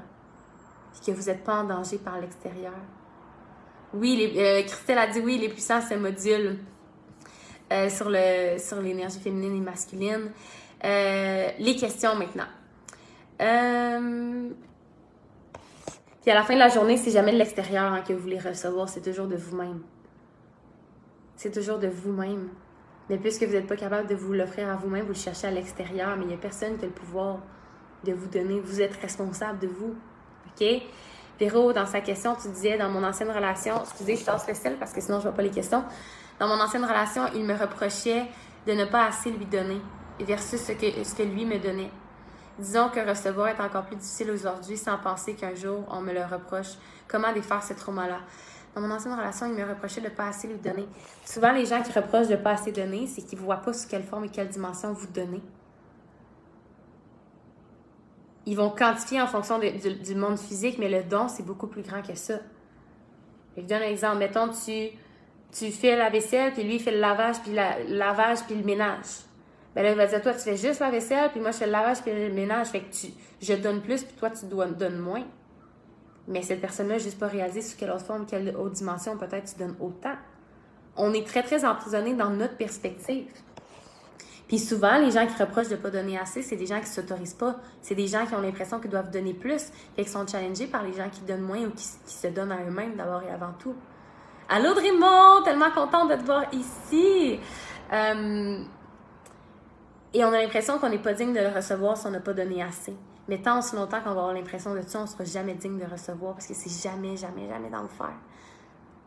Et 0.96 1.06
que 1.06 1.16
vous 1.16 1.28
n'êtes 1.28 1.44
pas 1.44 1.56
en 1.56 1.64
danger 1.64 1.98
par 1.98 2.20
l'extérieur. 2.20 2.74
Oui, 3.94 4.34
euh, 4.38 4.62
Christelle 4.64 4.98
a 4.98 5.08
dit 5.08 5.20
oui, 5.20 5.38
les 5.38 5.50
puissants, 5.50 5.82
c'est 5.82 5.98
module 5.98 6.58
euh, 7.72 7.90
sur, 7.90 8.10
l'énergie 8.10 9.20
féminine 9.20 9.56
et 9.56 9.62
masculine. 9.62 10.32
Euh, 10.84 11.50
les 11.58 11.76
questions 11.76 12.16
maintenant. 12.16 12.48
puis 13.38 13.46
à 16.32 16.36
la 16.36 16.44
fin 16.44 16.56
de 16.56 16.60
la 16.60 16.70
journée, 16.70 16.98
c'est 16.98 17.12
jamais 17.12 17.32
de 17.32 17.38
l'extérieur 17.38 17.94
hein, 17.94 18.04
que 18.06 18.14
vous 18.14 18.20
voulez 18.20 18.40
recevoir, 18.40 18.90
c'est 18.90 19.02
toujours 19.02 19.28
de 19.28 19.36
vous-même 19.36 19.82
c'est 21.40 21.52
toujours 21.52 21.80
de 21.80 21.88
vous-même. 21.88 22.50
Mais 23.10 23.18
puisque 23.18 23.44
vous 23.44 23.54
n'êtes 23.54 23.66
pas 23.66 23.78
capable 23.78 24.10
de 24.10 24.16
vous 24.16 24.34
l'offrir 24.34 24.70
à 24.70 24.76
vous-même, 24.76 25.04
vous 25.04 25.14
le 25.14 25.18
cherchez 25.18 25.48
à 25.48 25.52
l'extérieur, 25.52 26.18
mais 26.18 26.26
il 26.26 26.28
n'y 26.28 26.34
a 26.34 26.38
personne 26.38 26.78
qui 26.78 26.84
a 26.84 26.88
le 26.88 26.94
pouvoir 26.94 27.38
de 28.04 28.12
vous 28.12 28.28
donner. 28.28 28.60
Vous 28.60 28.82
êtes 28.82 28.94
responsable 28.98 29.58
de 29.60 29.68
vous. 29.68 29.96
OK? 30.48 30.68
Véro, 31.40 31.72
dans 31.72 31.86
sa 31.86 32.02
question, 32.02 32.36
tu 32.36 32.50
disais, 32.50 32.78
dans 32.78 32.90
mon 32.90 33.06
ancienne 33.06 33.32
relation, 33.32 33.82
excusez, 33.82 34.18
je 34.18 34.26
tasse 34.26 34.46
le 34.66 34.76
parce 34.76 34.92
que 34.92 35.00
sinon 35.00 35.20
je 35.20 35.24
vois 35.24 35.32
pas 35.32 35.42
les 35.42 35.50
questions. 35.50 35.86
Dans 36.42 36.50
mon 36.50 36.62
ancienne 36.62 36.84
relation, 36.84 37.24
il 37.34 37.46
me 37.46 37.56
reprochait 37.56 38.26
de 38.68 38.74
ne 38.74 38.84
pas 38.84 39.06
assez 39.06 39.32
lui 39.32 39.46
donner 39.46 39.80
versus 40.20 40.60
ce 40.60 40.74
que, 40.74 41.06
ce 41.06 41.16
que 41.16 41.24
lui 41.24 41.46
me 41.46 41.58
donnait. 41.58 41.92
Disons 42.60 42.90
que 42.90 43.00
recevoir 43.00 43.48
est 43.48 43.62
encore 43.62 43.86
plus 43.86 43.96
difficile 43.96 44.32
aujourd'hui 44.32 44.76
sans 44.76 44.98
penser 44.98 45.36
qu'un 45.36 45.56
jour 45.56 45.86
on 45.90 46.02
me 46.02 46.12
le 46.12 46.26
reproche. 46.26 46.74
Comment 47.08 47.32
défaire 47.32 47.64
ce 47.64 47.74
trauma-là? 47.74 48.20
Dans 48.76 48.82
mon 48.82 48.92
ancienne 48.92 49.14
relation, 49.14 49.48
il 49.48 49.54
me 49.54 49.68
reprochait 49.68 50.02
de 50.02 50.08
ne 50.08 50.12
pas 50.12 50.28
assez 50.28 50.48
lui 50.48 50.58
donner. 50.58 50.88
Souvent, 51.26 51.52
les 51.52 51.66
gens 51.66 51.82
qui 51.82 51.92
reprochent 51.92 52.28
de 52.28 52.36
ne 52.36 52.42
pas 52.42 52.52
assez 52.52 52.72
donner, 52.72 53.08
c'est 53.08 53.22
qu'ils 53.22 53.40
ne 53.40 53.44
voient 53.44 53.58
pas 53.58 53.74
sous 53.74 53.88
quelle 53.88 54.04
forme 54.04 54.26
et 54.26 54.30
quelle 54.30 54.50
dimension 54.50 54.94
vous 54.94 55.08
donnez. 55.08 55.42
Ils 58.46 58.56
vont 58.56 58.70
quantifier 58.70 59.22
en 59.22 59.28
fonction 59.28 59.60
du, 59.60 60.16
monde 60.16 60.40
physique, 60.40 60.78
mais 60.80 60.90
le 60.90 61.04
don, 61.04 61.28
c'est 61.28 61.46
beaucoup 61.46 61.68
plus 61.68 61.82
grand 61.82 62.02
que 62.02 62.16
ça. 62.16 62.40
Je 63.58 63.62
donne 63.64 63.82
un 63.82 63.88
exemple. 63.88 64.18
Mettons, 64.18 64.50
tu, 64.50 64.90
tu 65.52 65.72
fais 65.72 65.96
la 65.96 66.10
vaisselle, 66.10 66.54
puis 66.54 66.64
lui, 66.64 66.76
il 66.76 66.82
fait 66.82 66.92
le 66.92 67.00
lavage, 67.00 67.42
puis 67.42 67.52
le 67.52 67.98
lavage, 67.98 68.40
puis 68.48 68.56
le 68.56 68.64
ménage. 68.64 69.26
Ben 69.76 69.84
là, 69.84 69.92
il 69.92 69.98
va 69.98 70.08
dire, 70.08 70.22
toi, 70.22 70.34
tu 70.34 70.40
fais 70.40 70.58
juste 70.58 70.80
la 70.80 70.90
vaisselle, 70.90 71.30
puis 71.32 71.40
moi, 71.40 71.52
je 71.52 71.58
fais 71.58 71.66
le 71.66 71.72
lavage, 71.72 72.02
puis 72.02 72.12
le 72.12 72.34
ménage. 72.34 72.72
Que 72.72 72.78
tu, 72.78 73.08
je 73.42 73.54
donne 73.54 73.82
plus, 73.82 74.04
puis 74.04 74.16
toi, 74.16 74.30
tu 74.30 74.46
dois, 74.46 74.66
donnes 74.68 74.98
moins. 74.98 75.24
Mais 76.30 76.44
cette 76.44 76.62
personne-là 76.62 76.94
n'a 76.94 77.00
juste 77.00 77.20
pas 77.20 77.28
réalisé 77.28 77.62
sous 77.64 77.76
quelle 77.76 77.90
autre 77.90 78.06
forme, 78.06 78.28
quelle 78.28 78.56
autre 78.56 78.76
dimension, 78.76 79.18
peut-être 79.18 79.52
tu 79.52 79.60
donnes 79.60 79.76
autant. 79.80 80.16
On 80.96 81.12
est 81.14 81.26
très, 81.26 81.42
très 81.42 81.66
emprisonné 81.66 82.14
dans 82.14 82.30
notre 82.30 82.56
perspective. 82.56 83.26
Puis 84.48 84.60
souvent, 84.60 85.00
les 85.00 85.12
gens 85.12 85.26
qui 85.26 85.42
reprochent 85.42 85.70
de 85.70 85.76
ne 85.76 85.82
pas 85.82 85.90
donner 85.90 86.20
assez, 86.20 86.44
c'est 86.44 86.56
des 86.56 86.68
gens 86.68 86.78
qui 86.78 86.88
ne 86.90 86.94
s'autorisent 86.94 87.34
pas. 87.34 87.56
C'est 87.82 87.96
des 87.96 88.08
gens 88.08 88.28
qui 88.28 88.36
ont 88.36 88.42
l'impression 88.42 88.80
qu'ils 88.80 88.92
doivent 88.92 89.10
donner 89.10 89.34
plus 89.34 89.70
et 89.98 90.04
qui 90.04 90.10
sont 90.10 90.26
challengés 90.28 90.68
par 90.68 90.84
les 90.84 90.94
gens 90.94 91.10
qui 91.10 91.22
donnent 91.22 91.42
moins 91.42 91.64
ou 91.66 91.72
qui, 91.72 91.84
se 91.84 92.28
donnent 92.28 92.52
à 92.52 92.64
eux-mêmes 92.64 92.96
d'abord 92.96 93.24
et 93.24 93.32
avant 93.32 93.54
tout. 93.58 93.76
Allô, 94.50 94.74
Raymond! 94.74 95.44
Tellement 95.44 95.72
contente 95.72 96.12
de 96.12 96.16
te 96.16 96.24
voir 96.24 96.46
ici! 96.52 97.40
Euh, 97.92 98.64
et 100.14 100.24
on 100.24 100.30
a 100.30 100.42
l'impression 100.42 100.78
qu'on 100.78 100.90
n'est 100.90 101.00
pas 101.00 101.14
digne 101.14 101.34
de 101.34 101.40
le 101.40 101.50
recevoir 101.50 101.98
si 101.98 102.06
on 102.06 102.12
n'a 102.12 102.20
pas 102.20 102.34
donné 102.34 102.62
assez. 102.62 102.96
Mais 103.30 103.38
tant 103.38 103.60
aussi 103.60 103.76
longtemps 103.76 104.00
qu'on 104.00 104.16
va 104.16 104.22
avoir 104.22 104.34
l'impression 104.34 104.74
de 104.74 104.82
ça, 104.82 104.98
on 104.98 105.04
ne 105.04 105.08
sera 105.08 105.24
jamais 105.24 105.54
digne 105.54 105.78
de 105.78 105.86
recevoir 105.86 106.34
parce 106.34 106.48
que 106.48 106.56
c'est 106.56 106.90
jamais, 106.90 107.16
jamais, 107.16 107.48
jamais 107.48 107.70
dans 107.70 107.84
le 107.84 107.88
faire. 107.88 108.18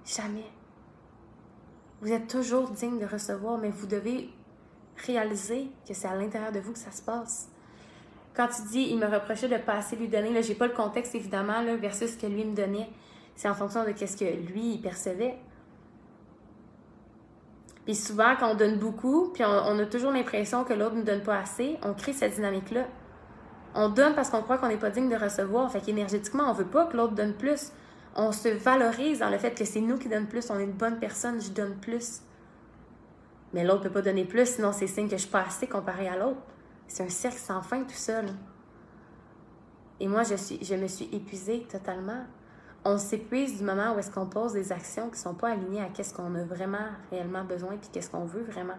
Jamais. 0.07 0.47
Vous 2.01 2.13
êtes 2.13 2.29
toujours 2.29 2.71
digne 2.71 3.01
de 3.01 3.05
recevoir, 3.05 3.59
mais 3.59 3.71
vous 3.71 3.87
devez 3.87 4.31
réaliser 5.05 5.73
que 5.89 5.93
c'est 5.93 6.07
à 6.07 6.15
l'intérieur 6.15 6.53
de 6.53 6.61
vous 6.61 6.73
que 6.73 6.79
ça 6.79 6.93
se 6.93 7.03
passe. 7.03 7.49
Quand 8.35 8.47
tu 8.47 8.63
dis 8.71 8.83
il 8.93 8.99
me 8.99 9.07
reprochait 9.07 9.49
de 9.49 9.57
pas 9.57 9.75
assez 9.75 9.97
lui 9.97 10.07
donner, 10.07 10.33
là, 10.33 10.41
j'ai 10.41 10.55
pas 10.55 10.69
le 10.69 10.73
contexte 10.73 11.17
évidemment 11.17 11.61
là, 11.61 11.75
versus 11.75 12.13
ce 12.13 12.17
que 12.17 12.29
lui 12.29 12.45
me 12.45 12.55
donnait. 12.55 12.91
C'est 13.35 13.49
en 13.49 13.55
fonction 13.55 13.85
de 13.85 13.93
ce 13.93 14.17
que 14.17 14.53
lui 14.53 14.79
percevait. 14.79 15.37
Puis 17.85 17.97
souvent, 17.97 18.37
quand 18.39 18.53
on 18.53 18.55
donne 18.55 18.79
beaucoup, 18.79 19.31
puis 19.35 19.43
on 19.45 19.79
a 19.81 19.87
toujours 19.87 20.13
l'impression 20.13 20.63
que 20.63 20.75
l'autre 20.75 20.95
ne 20.95 21.03
donne 21.03 21.23
pas 21.23 21.39
assez, 21.39 21.77
on 21.83 21.93
crée 21.93 22.13
cette 22.13 22.37
dynamique-là. 22.37 22.87
On 23.75 23.89
donne 23.89 24.15
parce 24.15 24.31
qu'on 24.31 24.43
croit 24.43 24.59
qu'on 24.59 24.69
n'est 24.69 24.77
pas 24.77 24.91
digne 24.91 25.09
de 25.09 25.17
recevoir. 25.17 25.71
Fait 25.71 25.81
qu'énergétiquement, 25.81 26.45
on 26.51 26.53
veut 26.53 26.67
pas 26.67 26.87
que 26.87 26.97
l'autre 26.97 27.15
donne 27.15 27.35
plus. 27.35 27.73
On 28.15 28.33
se 28.33 28.49
valorise 28.49 29.21
dans 29.21 29.31
le 29.31 29.39
fait 29.39 29.53
que 29.53 29.65
c'est 29.65 29.81
nous 29.81 29.97
qui 29.97 30.09
donnons 30.09 30.27
plus. 30.27 30.51
On 30.51 30.59
est 30.59 30.65
une 30.65 30.73
bonne 30.73 30.99
personne, 30.99 31.41
je 31.41 31.51
donne 31.51 31.77
plus. 31.77 32.21
Mais 33.55 33.65
l'autre 33.65 33.85
ne 33.85 33.89
peut 33.89 33.95
pas 33.95 34.03
donner 34.03 34.25
plus, 34.25 34.55
sinon 34.55 34.73
c'est 34.73 34.87
signe 34.87 35.09
que 35.09 35.17
je 35.17 35.23
suis 35.23 35.31
pas 35.31 35.43
assez 35.43 35.67
comparé 35.67 36.09
à 36.09 36.17
l'autre. 36.17 36.41
C'est 36.87 37.05
un 37.05 37.09
cercle 37.09 37.39
sans 37.39 37.63
fin 37.63 37.83
tout 37.83 37.95
seul. 37.95 38.27
Et 40.01 40.09
moi, 40.09 40.23
je, 40.25 40.35
suis, 40.35 40.59
je 40.63 40.75
me 40.75 40.89
suis 40.89 41.09
épuisée 41.13 41.67
totalement. 41.71 42.25
On 42.85 42.99
s'épuise 42.99 43.59
du 43.59 43.65
moment 43.65 43.95
où 43.95 43.99
est-ce 43.99 44.11
qu'on 44.11 44.27
pose 44.27 44.53
des 44.53 44.73
actions 44.73 45.05
qui 45.05 45.13
ne 45.13 45.23
sont 45.23 45.35
pas 45.35 45.51
alignées 45.51 45.81
à 45.81 45.89
qu'est-ce 45.89 46.13
qu'on 46.13 46.35
a 46.35 46.43
vraiment, 46.43 46.89
réellement 47.11 47.45
besoin, 47.45 47.77
puis 47.77 47.89
qu'est-ce 47.93 48.11
qu'on 48.11 48.25
veut 48.25 48.43
vraiment. 48.43 48.79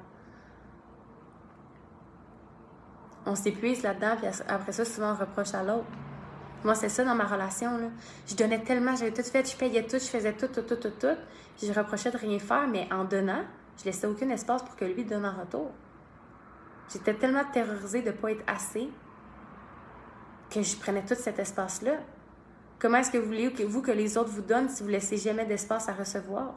On 3.25 3.35
s'épuise 3.35 3.83
là-dedans, 3.83 4.15
puis 4.17 4.27
après 4.47 4.71
ça, 4.71 4.85
souvent, 4.85 5.13
on 5.13 5.15
reproche 5.15 5.53
à 5.53 5.63
l'autre. 5.63 5.85
Moi, 6.63 6.75
c'est 6.75 6.89
ça 6.89 7.03
dans 7.03 7.15
ma 7.15 7.25
relation. 7.25 7.91
Je 8.25 8.35
donnais 8.35 8.63
tellement, 8.63 8.95
j'avais 8.95 9.11
tout 9.11 9.23
fait, 9.23 9.49
je 9.49 9.57
payais 9.57 9.83
tout, 9.83 9.99
je 9.99 10.05
faisais 10.05 10.33
tout, 10.33 10.47
tout, 10.47 10.61
tout, 10.61 10.75
tout, 10.75 10.91
tout. 10.91 11.17
Puis 11.57 11.67
je 11.67 11.73
reprochais 11.73 12.11
de 12.11 12.17
rien 12.17 12.39
faire, 12.39 12.67
mais 12.67 12.87
en 12.91 13.03
donnant, 13.03 13.43
je 13.77 13.85
laissais 13.85 14.07
aucun 14.07 14.29
espace 14.29 14.63
pour 14.63 14.75
que 14.75 14.85
lui 14.85 15.03
donne 15.03 15.25
en 15.25 15.33
retour. 15.33 15.71
J'étais 16.91 17.13
tellement 17.13 17.43
terrorisée 17.51 18.01
de 18.01 18.07
ne 18.07 18.15
pas 18.15 18.31
être 18.31 18.43
assez 18.47 18.89
que 20.49 20.61
je 20.61 20.75
prenais 20.77 21.03
tout 21.03 21.15
cet 21.15 21.39
espace-là. 21.39 21.93
Comment 22.79 22.97
est-ce 22.97 23.11
que 23.11 23.17
vous 23.17 23.25
voulez 23.25 23.51
que 23.51 23.91
les 23.91 24.17
autres 24.17 24.29
vous 24.29 24.41
donnent 24.41 24.69
si 24.69 24.83
vous 24.83 24.89
ne 24.89 24.93
laissez 24.93 25.17
jamais 25.17 25.45
d'espace 25.45 25.89
à 25.89 25.93
recevoir? 25.93 26.53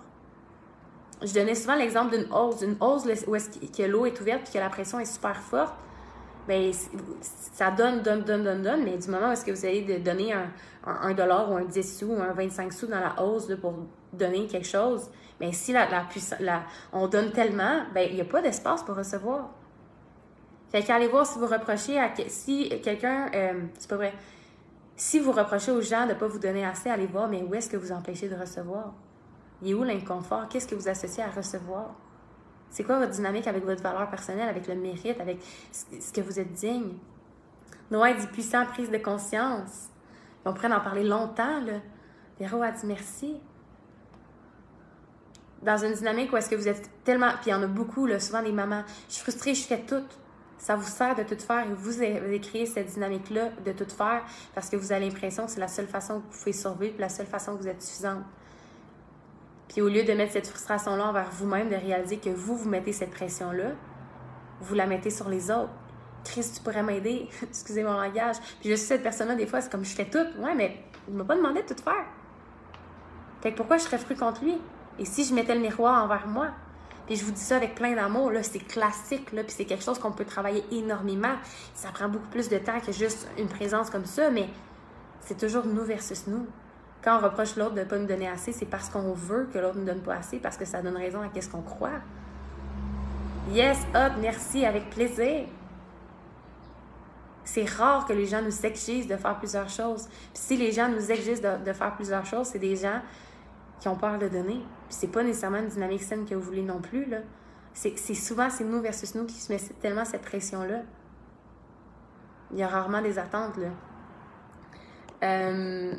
Je 1.22 1.32
donnais 1.32 1.54
souvent 1.54 1.76
l'exemple 1.76 2.16
d'une 2.16 2.30
hausse, 2.32 2.58
d'une 2.58 2.76
hausse 2.80 3.06
où 3.26 3.34
est-ce 3.34 3.50
que 3.50 3.82
l'eau 3.84 4.06
est 4.06 4.20
ouverte 4.20 4.48
et 4.48 4.52
que 4.52 4.58
la 4.58 4.68
pression 4.68 5.00
est 5.00 5.06
super 5.06 5.40
forte 5.40 5.74
ben, 6.46 6.72
ça 7.22 7.70
donne, 7.70 8.02
donne, 8.02 8.22
donne, 8.22 8.44
donne, 8.44 8.62
donne, 8.62 8.84
mais 8.84 8.96
du 8.96 9.08
moment 9.08 9.28
où 9.28 9.32
est-ce 9.32 9.44
que 9.44 9.50
vous 9.50 9.64
allez 9.64 9.98
donner 9.98 10.32
un, 10.32 10.50
un, 10.84 11.14
dollar 11.14 11.50
ou 11.50 11.56
un 11.56 11.64
10 11.64 11.98
sous 11.98 12.06
ou 12.06 12.20
un 12.20 12.32
25 12.32 12.72
sous 12.72 12.86
dans 12.86 13.00
la 13.00 13.20
hausse 13.22 13.48
pour 13.60 13.74
donner 14.12 14.46
quelque 14.46 14.66
chose, 14.66 15.10
ben, 15.40 15.52
si 15.52 15.72
la, 15.72 15.86
on 16.92 17.08
donne 17.08 17.32
tellement, 17.32 17.82
ben, 17.92 18.08
il 18.08 18.14
n'y 18.14 18.20
a 18.20 18.24
pas 18.24 18.42
d'espace 18.42 18.82
pour 18.82 18.96
recevoir. 18.96 19.50
Fait 20.70 20.82
qu'allez 20.82 21.08
voir 21.08 21.26
si 21.26 21.38
vous 21.38 21.46
reprochez 21.46 21.98
à 21.98 22.10
si 22.28 22.68
quelqu'un, 22.82 23.30
euh, 23.34 23.62
c'est 23.78 23.88
pas 23.88 23.96
vrai, 23.96 24.12
si 24.96 25.20
vous 25.20 25.32
reprochez 25.32 25.70
aux 25.72 25.80
gens 25.80 26.04
de 26.04 26.12
ne 26.12 26.14
pas 26.14 26.26
vous 26.26 26.38
donner 26.38 26.64
assez, 26.64 26.88
allez 26.88 27.06
voir, 27.06 27.28
mais 27.28 27.42
où 27.42 27.54
est-ce 27.54 27.68
que 27.68 27.76
vous 27.76 27.92
empêchez 27.92 28.28
de 28.28 28.34
recevoir? 28.34 28.94
Il 29.62 29.70
est 29.70 29.74
où 29.74 29.84
l'inconfort? 29.84 30.48
Qu'est-ce 30.48 30.66
que 30.66 30.74
vous 30.74 30.88
associez 30.88 31.22
à 31.22 31.30
recevoir? 31.30 31.94
C'est 32.70 32.84
quoi 32.84 32.98
votre 32.98 33.12
dynamique 33.12 33.46
avec 33.46 33.64
votre 33.64 33.82
valeur 33.82 34.08
personnelle, 34.10 34.48
avec 34.48 34.66
le 34.66 34.74
mérite, 34.74 35.20
avec 35.20 35.38
ce 35.72 36.12
que 36.12 36.20
vous 36.20 36.38
êtes 36.38 36.52
digne? 36.52 36.94
Noah 37.90 38.12
dit 38.12 38.26
puissant 38.26 38.66
prise 38.66 38.90
de 38.90 38.98
conscience. 38.98 39.88
On 40.44 40.52
pourrait 40.52 40.72
en 40.72 40.80
parler 40.80 41.04
longtemps, 41.04 41.60
là. 41.60 41.80
Véro 42.38 42.62
dit 42.64 42.86
merci. 42.86 43.40
Dans 45.62 45.78
une 45.78 45.94
dynamique 45.94 46.32
où 46.32 46.36
est-ce 46.36 46.50
que 46.50 46.56
vous 46.56 46.68
êtes 46.68 46.90
tellement. 47.04 47.30
Puis 47.40 47.46
il 47.46 47.50
y 47.50 47.54
en 47.54 47.62
a 47.62 47.66
beaucoup, 47.66 48.06
là, 48.06 48.20
souvent 48.20 48.42
des 48.42 48.52
mamans. 48.52 48.84
Je 49.08 49.14
suis 49.14 49.22
frustrée, 49.22 49.54
je 49.54 49.66
fais 49.66 49.80
tout. 49.80 50.04
Ça 50.58 50.74
vous 50.74 50.86
sert 50.86 51.14
de 51.14 51.22
tout 51.22 51.38
faire 51.38 51.66
et 51.68 51.74
vous 51.74 52.00
avez 52.00 52.40
créé 52.40 52.66
cette 52.66 52.88
dynamique-là 52.88 53.50
de 53.64 53.72
tout 53.72 53.88
faire 53.88 54.22
parce 54.54 54.70
que 54.70 54.76
vous 54.76 54.90
avez 54.90 55.04
l'impression 55.04 55.46
que 55.46 55.52
c'est 55.52 55.60
la 55.60 55.68
seule 55.68 55.86
façon 55.86 56.20
que 56.20 56.24
vous 56.24 56.38
pouvez 56.38 56.52
survivre, 56.52 56.94
la 56.98 57.08
seule 57.08 57.26
façon 57.26 57.56
que 57.56 57.62
vous 57.62 57.68
êtes 57.68 57.82
suffisante. 57.82 58.24
Puis 59.68 59.80
au 59.82 59.88
lieu 59.88 60.04
de 60.04 60.12
mettre 60.12 60.32
cette 60.32 60.46
frustration-là 60.46 61.08
envers 61.08 61.30
vous-même, 61.30 61.68
de 61.68 61.74
réaliser 61.74 62.18
que 62.18 62.30
vous, 62.30 62.56
vous 62.56 62.68
mettez 62.68 62.92
cette 62.92 63.10
pression-là, 63.10 63.72
vous 64.60 64.74
la 64.74 64.86
mettez 64.86 65.10
sur 65.10 65.28
les 65.28 65.50
autres. 65.50 65.72
Chris, 66.24 66.50
tu 66.54 66.60
pourrais 66.60 66.82
m'aider? 66.82 67.28
Excusez 67.42 67.82
mon 67.82 67.92
langage. 67.92 68.36
Puis 68.60 68.70
je 68.70 68.74
suis 68.74 68.86
cette 68.86 69.02
personne-là, 69.02 69.34
des 69.34 69.46
fois, 69.46 69.60
c'est 69.60 69.70
comme 69.70 69.84
je 69.84 69.94
fais 69.94 70.06
tout. 70.06 70.26
Ouais, 70.42 70.54
mais 70.54 70.82
il 71.08 71.14
m'a 71.14 71.24
pas 71.24 71.36
demandé 71.36 71.62
de 71.62 71.68
tout 71.68 71.82
faire. 71.82 72.04
Fait 73.42 73.52
que 73.52 73.56
pourquoi 73.56 73.78
je 73.78 73.84
serais 73.84 73.98
fru 73.98 74.16
contre 74.16 74.42
lui? 74.42 74.58
Et 74.98 75.04
si 75.04 75.24
je 75.24 75.34
mettais 75.34 75.54
le 75.54 75.60
miroir 75.60 76.02
envers 76.02 76.26
moi? 76.26 76.48
Puis 77.06 77.16
je 77.16 77.24
vous 77.24 77.30
dis 77.30 77.40
ça 77.40 77.56
avec 77.56 77.76
plein 77.76 77.94
d'amour, 77.94 78.32
là, 78.32 78.42
c'est 78.42 78.58
classique, 78.58 79.30
là, 79.32 79.44
puis 79.44 79.52
c'est 79.52 79.64
quelque 79.64 79.84
chose 79.84 79.98
qu'on 79.98 80.10
peut 80.10 80.24
travailler 80.24 80.64
énormément. 80.72 81.34
Ça 81.72 81.90
prend 81.90 82.08
beaucoup 82.08 82.26
plus 82.28 82.48
de 82.48 82.58
temps 82.58 82.80
que 82.80 82.90
juste 82.90 83.28
une 83.38 83.46
présence 83.46 83.90
comme 83.90 84.06
ça, 84.06 84.30
mais 84.30 84.48
c'est 85.20 85.38
toujours 85.38 85.66
nous 85.66 85.84
versus 85.84 86.26
nous. 86.26 86.46
Quand 87.06 87.18
on 87.18 87.20
reproche 87.20 87.54
l'autre 87.54 87.76
de 87.76 87.80
ne 87.82 87.84
pas 87.84 87.98
nous 87.98 88.06
donner 88.06 88.28
assez, 88.28 88.50
c'est 88.50 88.66
parce 88.66 88.88
qu'on 88.88 89.12
veut 89.12 89.48
que 89.52 89.60
l'autre 89.60 89.76
ne 89.76 89.82
nous 89.82 89.86
donne 89.86 90.00
pas 90.00 90.16
assez, 90.16 90.40
parce 90.40 90.56
que 90.56 90.64
ça 90.64 90.82
donne 90.82 90.96
raison 90.96 91.20
à 91.20 91.40
ce 91.40 91.48
qu'on 91.48 91.62
croit. 91.62 92.00
Yes, 93.52 93.78
hop, 93.94 94.14
merci, 94.20 94.66
avec 94.66 94.90
plaisir. 94.90 95.44
C'est 97.44 97.64
rare 97.64 98.06
que 98.06 98.12
les 98.12 98.26
gens 98.26 98.42
nous 98.42 98.66
exigent 98.66 99.06
de 99.06 99.16
faire 99.16 99.38
plusieurs 99.38 99.68
choses. 99.68 100.08
Si 100.34 100.56
les 100.56 100.72
gens 100.72 100.88
nous 100.88 101.12
exigent 101.12 101.40
de, 101.64 101.72
faire 101.72 101.94
plusieurs 101.94 102.26
choses, 102.26 102.48
c'est 102.48 102.58
des 102.58 102.74
gens 102.74 103.00
qui 103.78 103.86
ont 103.86 103.94
peur 103.94 104.18
de 104.18 104.26
donner. 104.26 104.64
Puis 104.88 104.96
c'est 104.98 105.12
pas 105.12 105.22
nécessairement 105.22 105.58
une 105.58 105.68
dynamique 105.68 106.02
saine 106.02 106.24
que 106.24 106.34
vous 106.34 106.42
voulez 106.42 106.64
non 106.64 106.80
plus. 106.80 107.06
C'est, 107.72 107.96
souvent 108.14 108.50
c'est 108.50 108.64
nous 108.64 108.80
versus 108.82 109.14
nous 109.14 109.26
qui 109.26 109.34
se 109.34 109.52
met 109.52 109.60
tellement 109.80 110.04
cette 110.04 110.22
pression-là. 110.22 110.80
Il 112.50 112.58
y 112.58 112.64
a 112.64 112.68
rarement 112.68 113.00
des 113.00 113.16
attentes. 113.16 113.56
Là. 113.58 113.68
Euh, 115.22 115.94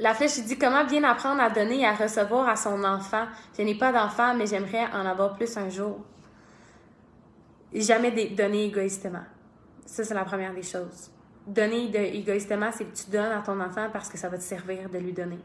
La 0.00 0.14
flèche 0.14 0.40
dit 0.40 0.58
comment 0.58 0.84
bien 0.84 1.04
apprendre 1.04 1.42
à 1.42 1.50
donner 1.50 1.80
et 1.80 1.86
à 1.86 1.94
recevoir 1.94 2.48
à 2.48 2.56
son 2.56 2.82
enfant? 2.84 3.26
Je 3.56 3.62
n'ai 3.62 3.74
pas 3.76 3.92
d'enfant, 3.92 4.34
mais 4.34 4.46
j'aimerais 4.46 4.86
en 4.94 5.04
avoir 5.04 5.36
plus 5.36 5.54
un 5.58 5.68
jour. 5.68 6.00
Jamais 7.72 8.10
donner 8.30 8.64
égoïstement. 8.64 9.24
Ça, 9.84 10.02
c'est 10.02 10.14
la 10.14 10.24
première 10.24 10.54
des 10.54 10.62
choses. 10.62 11.10
Donner 11.46 11.94
égoïstement, 12.16 12.70
c'est 12.72 12.84
que 12.84 12.96
tu 12.96 13.10
donnes 13.10 13.30
à 13.30 13.42
ton 13.42 13.60
enfant 13.60 13.88
parce 13.92 14.08
que 14.08 14.16
ça 14.16 14.30
va 14.30 14.38
te 14.38 14.42
servir 14.42 14.88
de 14.88 14.98
lui 14.98 15.12
donner. 15.12 15.38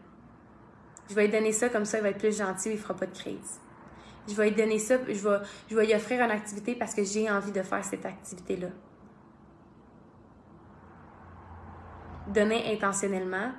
Je 1.09 1.15
vais 1.15 1.25
lui 1.25 1.31
donner 1.31 1.51
ça, 1.51 1.67
comme 1.67 1.85
ça, 1.85 1.97
il 1.97 2.03
va 2.03 2.09
être 2.09 2.17
plus 2.17 2.37
gentil, 2.37 2.71
il 2.71 2.77
fera 2.77 2.95
pas 2.95 3.07
de 3.07 3.13
crise. 3.13 3.59
Je 4.27 4.33
vais 4.33 4.49
lui 4.49 4.55
donner 4.55 4.79
ça, 4.79 4.95
je 5.07 5.75
vais 5.75 5.85
lui 5.85 5.93
offrir 5.93 6.23
une 6.23 6.31
activité 6.31 6.75
parce 6.75 6.95
que 6.95 7.03
j'ai 7.03 7.29
envie 7.29 7.51
de 7.51 7.61
faire 7.61 7.83
cette 7.83 8.05
activité-là. 8.05 8.69
Donner 12.27 12.73
intentionnellement, 12.73 13.51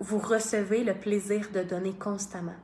vous 0.00 0.18
recevez 0.18 0.82
le 0.82 0.94
plaisir 0.94 1.48
de 1.52 1.62
donner 1.62 1.92
constamment. 1.92 2.56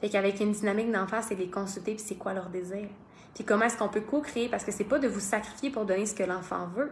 Fait 0.00 0.08
qu'avec 0.08 0.40
une 0.40 0.52
dynamique 0.52 0.90
d'enfant, 0.90 1.20
c'est 1.22 1.34
les 1.34 1.50
consulter 1.50 1.94
puis 1.94 2.04
c'est 2.04 2.16
quoi 2.16 2.32
leur 2.32 2.48
désir? 2.48 2.88
Puis 3.34 3.44
comment 3.44 3.66
est-ce 3.66 3.76
qu'on 3.76 3.88
peut 3.88 4.00
co-créer? 4.00 4.48
Parce 4.48 4.64
que 4.64 4.72
c'est 4.72 4.84
pas 4.84 4.98
de 4.98 5.08
vous 5.08 5.20
sacrifier 5.20 5.70
pour 5.70 5.84
donner 5.84 6.06
ce 6.06 6.14
que 6.14 6.22
l'enfant 6.22 6.66
veut, 6.74 6.90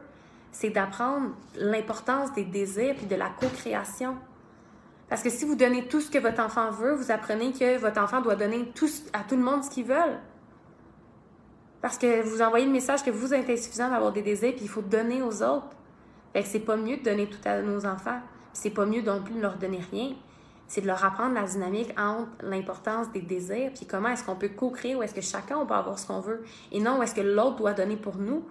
c'est 0.52 0.70
d'apprendre 0.70 1.30
l'importance 1.56 2.32
des 2.34 2.44
désirs 2.44 2.94
puis 2.94 3.06
de 3.06 3.16
la 3.16 3.30
co-création. 3.30 4.16
Parce 5.08 5.22
que 5.22 5.30
si 5.30 5.44
vous 5.44 5.54
donnez 5.54 5.88
tout 5.88 6.00
ce 6.00 6.10
que 6.10 6.18
votre 6.18 6.42
enfant 6.42 6.70
veut, 6.70 6.94
vous 6.94 7.10
apprenez 7.10 7.52
que 7.52 7.78
votre 7.78 8.00
enfant 8.00 8.20
doit 8.20 8.36
donner 8.36 8.70
tout, 8.74 8.88
à 9.12 9.20
tout 9.20 9.36
le 9.36 9.42
monde 9.42 9.64
ce 9.64 9.70
qu'il 9.70 9.86
veut. 9.86 9.94
Parce 11.80 11.98
que 11.98 12.22
vous 12.22 12.42
envoyez 12.42 12.66
le 12.66 12.72
message 12.72 13.02
que 13.02 13.10
vous 13.10 13.32
êtes 13.32 13.48
insuffisant 13.48 13.90
d'avoir 13.90 14.12
des 14.12 14.22
désirs 14.22 14.52
puis 14.52 14.64
il 14.64 14.68
faut 14.68 14.82
donner 14.82 15.22
aux 15.22 15.42
autres. 15.42 15.70
Fait 16.32 16.42
que 16.42 16.48
c'est 16.48 16.60
pas 16.60 16.76
mieux 16.76 16.98
de 16.98 17.02
donner 17.02 17.28
tout 17.28 17.46
à 17.46 17.60
nos 17.62 17.86
enfants 17.86 18.20
c'est 18.54 18.70
pas 18.70 18.86
mieux 18.86 19.02
non 19.02 19.22
plus 19.22 19.34
de 19.34 19.40
leur 19.40 19.56
donner 19.56 19.80
rien. 19.90 20.12
C'est 20.66 20.80
de 20.80 20.86
leur 20.86 21.04
apprendre 21.04 21.34
la 21.34 21.42
dynamique 21.42 21.92
entre 21.98 22.30
l'importance 22.42 23.12
des 23.12 23.20
désirs, 23.20 23.70
puis 23.74 23.84
comment 23.84 24.08
est-ce 24.08 24.24
qu'on 24.24 24.36
peut 24.36 24.48
co-créer, 24.48 24.94
où 24.94 25.02
est-ce 25.02 25.14
que 25.14 25.20
chacun 25.20 25.58
on 25.58 25.66
peut 25.66 25.74
avoir 25.74 25.98
ce 25.98 26.06
qu'on 26.06 26.20
veut, 26.20 26.42
et 26.72 26.80
non 26.80 26.98
où 26.98 27.02
est-ce 27.02 27.14
que 27.14 27.20
l'autre 27.20 27.56
doit 27.56 27.74
donner 27.74 27.96
pour 27.96 28.16
nous. 28.16 28.44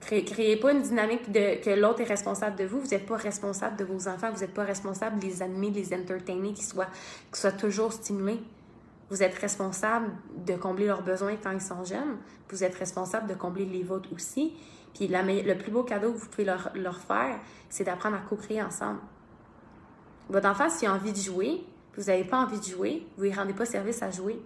Créez, 0.00 0.56
pas 0.56 0.72
une 0.72 0.82
dynamique 0.82 1.30
de 1.30 1.62
que 1.62 1.70
l'autre 1.70 2.00
est 2.00 2.04
responsable 2.04 2.56
de 2.56 2.64
vous. 2.64 2.80
Vous 2.80 2.88
n'êtes 2.88 3.06
pas 3.06 3.16
responsable 3.16 3.76
de 3.76 3.84
vos 3.84 4.08
enfants. 4.08 4.30
Vous 4.32 4.40
n'êtes 4.40 4.54
pas 4.54 4.64
responsable 4.64 5.18
de 5.18 5.24
les 5.24 5.42
animer, 5.42 5.70
de 5.70 5.76
les 5.76 5.92
entertainer, 5.92 6.52
qu'ils 6.52 6.64
soient, 6.64 6.86
soient 7.32 7.52
toujours 7.52 7.92
stimulés. 7.92 8.40
Vous 9.10 9.22
êtes 9.22 9.34
responsable 9.34 10.10
de 10.46 10.54
combler 10.54 10.86
leurs 10.86 11.02
besoins 11.02 11.36
quand 11.42 11.50
ils 11.50 11.60
sont 11.60 11.84
jeunes. 11.84 12.16
Vous 12.48 12.62
êtes 12.62 12.74
responsable 12.74 13.26
de 13.26 13.34
combler 13.34 13.64
les 13.64 13.82
vôtres 13.82 14.12
aussi. 14.14 14.54
Puis 14.98 15.06
le 15.06 15.54
plus 15.54 15.70
beau 15.70 15.84
cadeau 15.84 16.12
que 16.12 16.18
vous 16.18 16.26
pouvez 16.26 16.44
leur, 16.44 16.98
faire, 16.98 17.38
c'est 17.68 17.84
d'apprendre 17.84 18.16
à 18.16 18.18
co-créer 18.18 18.60
ensemble. 18.60 18.98
Votre 20.28 20.48
enfant, 20.48 20.68
s'il 20.68 20.88
a 20.88 20.92
envie 20.92 21.12
de 21.12 21.18
jouer, 21.18 21.64
vous 21.96 22.04
n'avez 22.04 22.24
pas 22.24 22.38
envie 22.38 22.58
de 22.58 22.64
jouer, 22.64 23.06
vous 23.16 23.22
ne 23.24 23.28
lui 23.28 23.36
rendez 23.36 23.52
pas 23.52 23.64
service 23.64 24.02
à 24.02 24.10
jouer. 24.10 24.42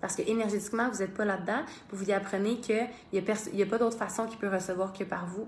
Parce 0.00 0.16
que 0.16 0.22
énergétiquement, 0.22 0.90
vous 0.90 0.98
n'êtes 0.98 1.14
pas 1.14 1.24
là-dedans. 1.24 1.60
Vous 1.92 2.10
y 2.10 2.12
apprenez 2.12 2.58
qu'il 2.58 2.88
n'y 3.12 3.20
a, 3.20 3.22
a, 3.22 3.66
pas 3.66 3.78
d'autre 3.78 3.96
façon 3.96 4.26
qu'il 4.26 4.38
peut 4.38 4.48
recevoir 4.48 4.92
que 4.92 5.04
par 5.04 5.26
vous. 5.26 5.46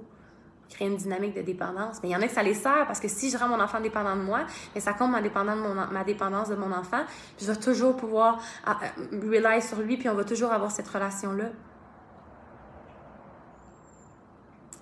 Créer 0.70 0.86
une 0.86 0.96
dynamique 0.96 1.34
de 1.34 1.42
dépendance. 1.42 1.98
Mais 2.00 2.10
il 2.10 2.12
y 2.12 2.16
en 2.16 2.22
a 2.22 2.28
que 2.28 2.32
ça 2.32 2.44
les 2.44 2.54
sert 2.54 2.86
parce 2.86 3.00
que 3.00 3.08
si 3.08 3.30
je 3.30 3.36
rends 3.36 3.48
mon 3.48 3.60
enfant 3.60 3.80
dépendant 3.80 4.14
de 4.14 4.22
moi, 4.22 4.46
mais 4.72 4.80
ça 4.80 4.92
compte 4.92 5.10
ma, 5.10 5.20
dépendance 5.20 5.56
de 5.56 5.62
mon, 5.62 6.04
dépendance 6.04 6.48
de 6.48 6.54
mon 6.54 6.70
enfant. 6.70 7.02
Je 7.40 7.46
vais 7.46 7.56
toujours 7.56 7.96
pouvoir 7.96 8.40
uh, 8.68 9.16
rely 9.16 9.60
sur 9.60 9.80
lui, 9.80 9.96
puis 9.96 10.08
on 10.08 10.14
va 10.14 10.22
toujours 10.22 10.52
avoir 10.52 10.70
cette 10.70 10.88
relation-là. 10.88 11.46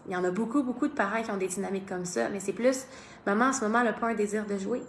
Il 0.07 0.13
y 0.13 0.17
en 0.17 0.25
a 0.25 0.31
beaucoup, 0.31 0.63
beaucoup 0.63 0.89
de 0.89 0.93
parents 0.93 1.23
qui 1.23 1.31
ont 1.31 1.37
des 1.37 1.47
dynamiques 1.47 1.89
comme 1.89 2.05
ça, 2.05 2.29
mais 2.29 2.41
c'est 2.41 2.53
plus, 2.53 2.87
maman, 3.27 3.47
en 3.47 3.53
ce 3.53 3.65
moment, 3.65 3.79
elle 3.81 3.87
n'a 3.87 3.93
pas 3.93 4.09
un 4.09 4.15
désir 4.15 4.45
de 4.47 4.59
jouer. 4.59 4.83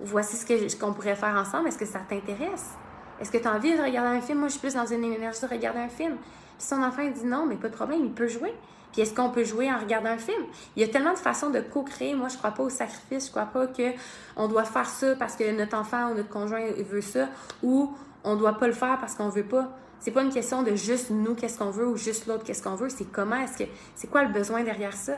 Voici 0.00 0.36
ce 0.36 0.76
qu'on 0.76 0.92
pourrait 0.92 1.16
faire 1.16 1.34
ensemble. 1.36 1.68
Est-ce 1.68 1.78
que 1.78 1.86
ça 1.86 2.00
t'intéresse? 2.00 2.72
Est-ce 3.20 3.30
que 3.30 3.38
tu 3.38 3.46
as 3.46 3.54
envie 3.54 3.76
de 3.76 3.80
regarder 3.80 4.16
un 4.16 4.20
film? 4.20 4.40
Moi, 4.40 4.48
je 4.48 4.52
suis 4.52 4.60
plus 4.60 4.74
dans 4.74 4.86
une 4.86 5.04
énergie 5.04 5.40
de 5.40 5.46
regarder 5.46 5.78
un 5.80 5.88
film. 5.88 6.16
Puis 6.58 6.66
son 6.66 6.82
enfant 6.82 7.02
dit 7.08 7.24
non, 7.24 7.46
mais 7.46 7.56
pas 7.56 7.68
de 7.68 7.74
problème, 7.74 8.04
il 8.04 8.12
peut 8.12 8.28
jouer. 8.28 8.52
Puis 8.92 9.02
est-ce 9.02 9.14
qu'on 9.14 9.30
peut 9.30 9.44
jouer 9.44 9.72
en 9.72 9.78
regardant 9.78 10.10
un 10.10 10.18
film? 10.18 10.42
Il 10.76 10.82
y 10.82 10.84
a 10.84 10.88
tellement 10.88 11.12
de 11.12 11.18
façons 11.18 11.50
de 11.50 11.60
co-créer. 11.60 12.14
Moi, 12.14 12.28
je 12.28 12.36
crois 12.36 12.50
pas 12.50 12.62
au 12.62 12.68
sacrifice. 12.68 13.26
Je 13.26 13.30
crois 13.30 13.46
pas 13.46 13.66
qu'on 13.66 14.48
doit 14.48 14.64
faire 14.64 14.86
ça 14.86 15.14
parce 15.16 15.36
que 15.36 15.50
notre 15.56 15.76
enfant 15.76 16.10
ou 16.10 16.14
notre 16.14 16.28
conjoint 16.28 16.64
veut 16.90 17.00
ça 17.00 17.28
ou 17.62 17.94
on 18.24 18.36
doit 18.36 18.58
pas 18.58 18.66
le 18.66 18.74
faire 18.74 18.98
parce 18.98 19.14
qu'on 19.14 19.28
veut 19.28 19.44
pas. 19.44 19.70
C'est 20.02 20.10
pas 20.10 20.22
une 20.22 20.32
question 20.32 20.64
de 20.64 20.74
juste 20.74 21.10
nous, 21.10 21.36
qu'est-ce 21.36 21.56
qu'on 21.56 21.70
veut, 21.70 21.86
ou 21.86 21.96
juste 21.96 22.26
l'autre, 22.26 22.42
qu'est-ce 22.42 22.60
qu'on 22.60 22.74
veut. 22.74 22.88
C'est 22.88 23.04
comment 23.04 23.36
est-ce 23.36 23.62
que. 23.62 23.70
C'est 23.94 24.10
quoi 24.10 24.24
le 24.24 24.32
besoin 24.32 24.64
derrière 24.64 24.94
ça? 24.94 25.12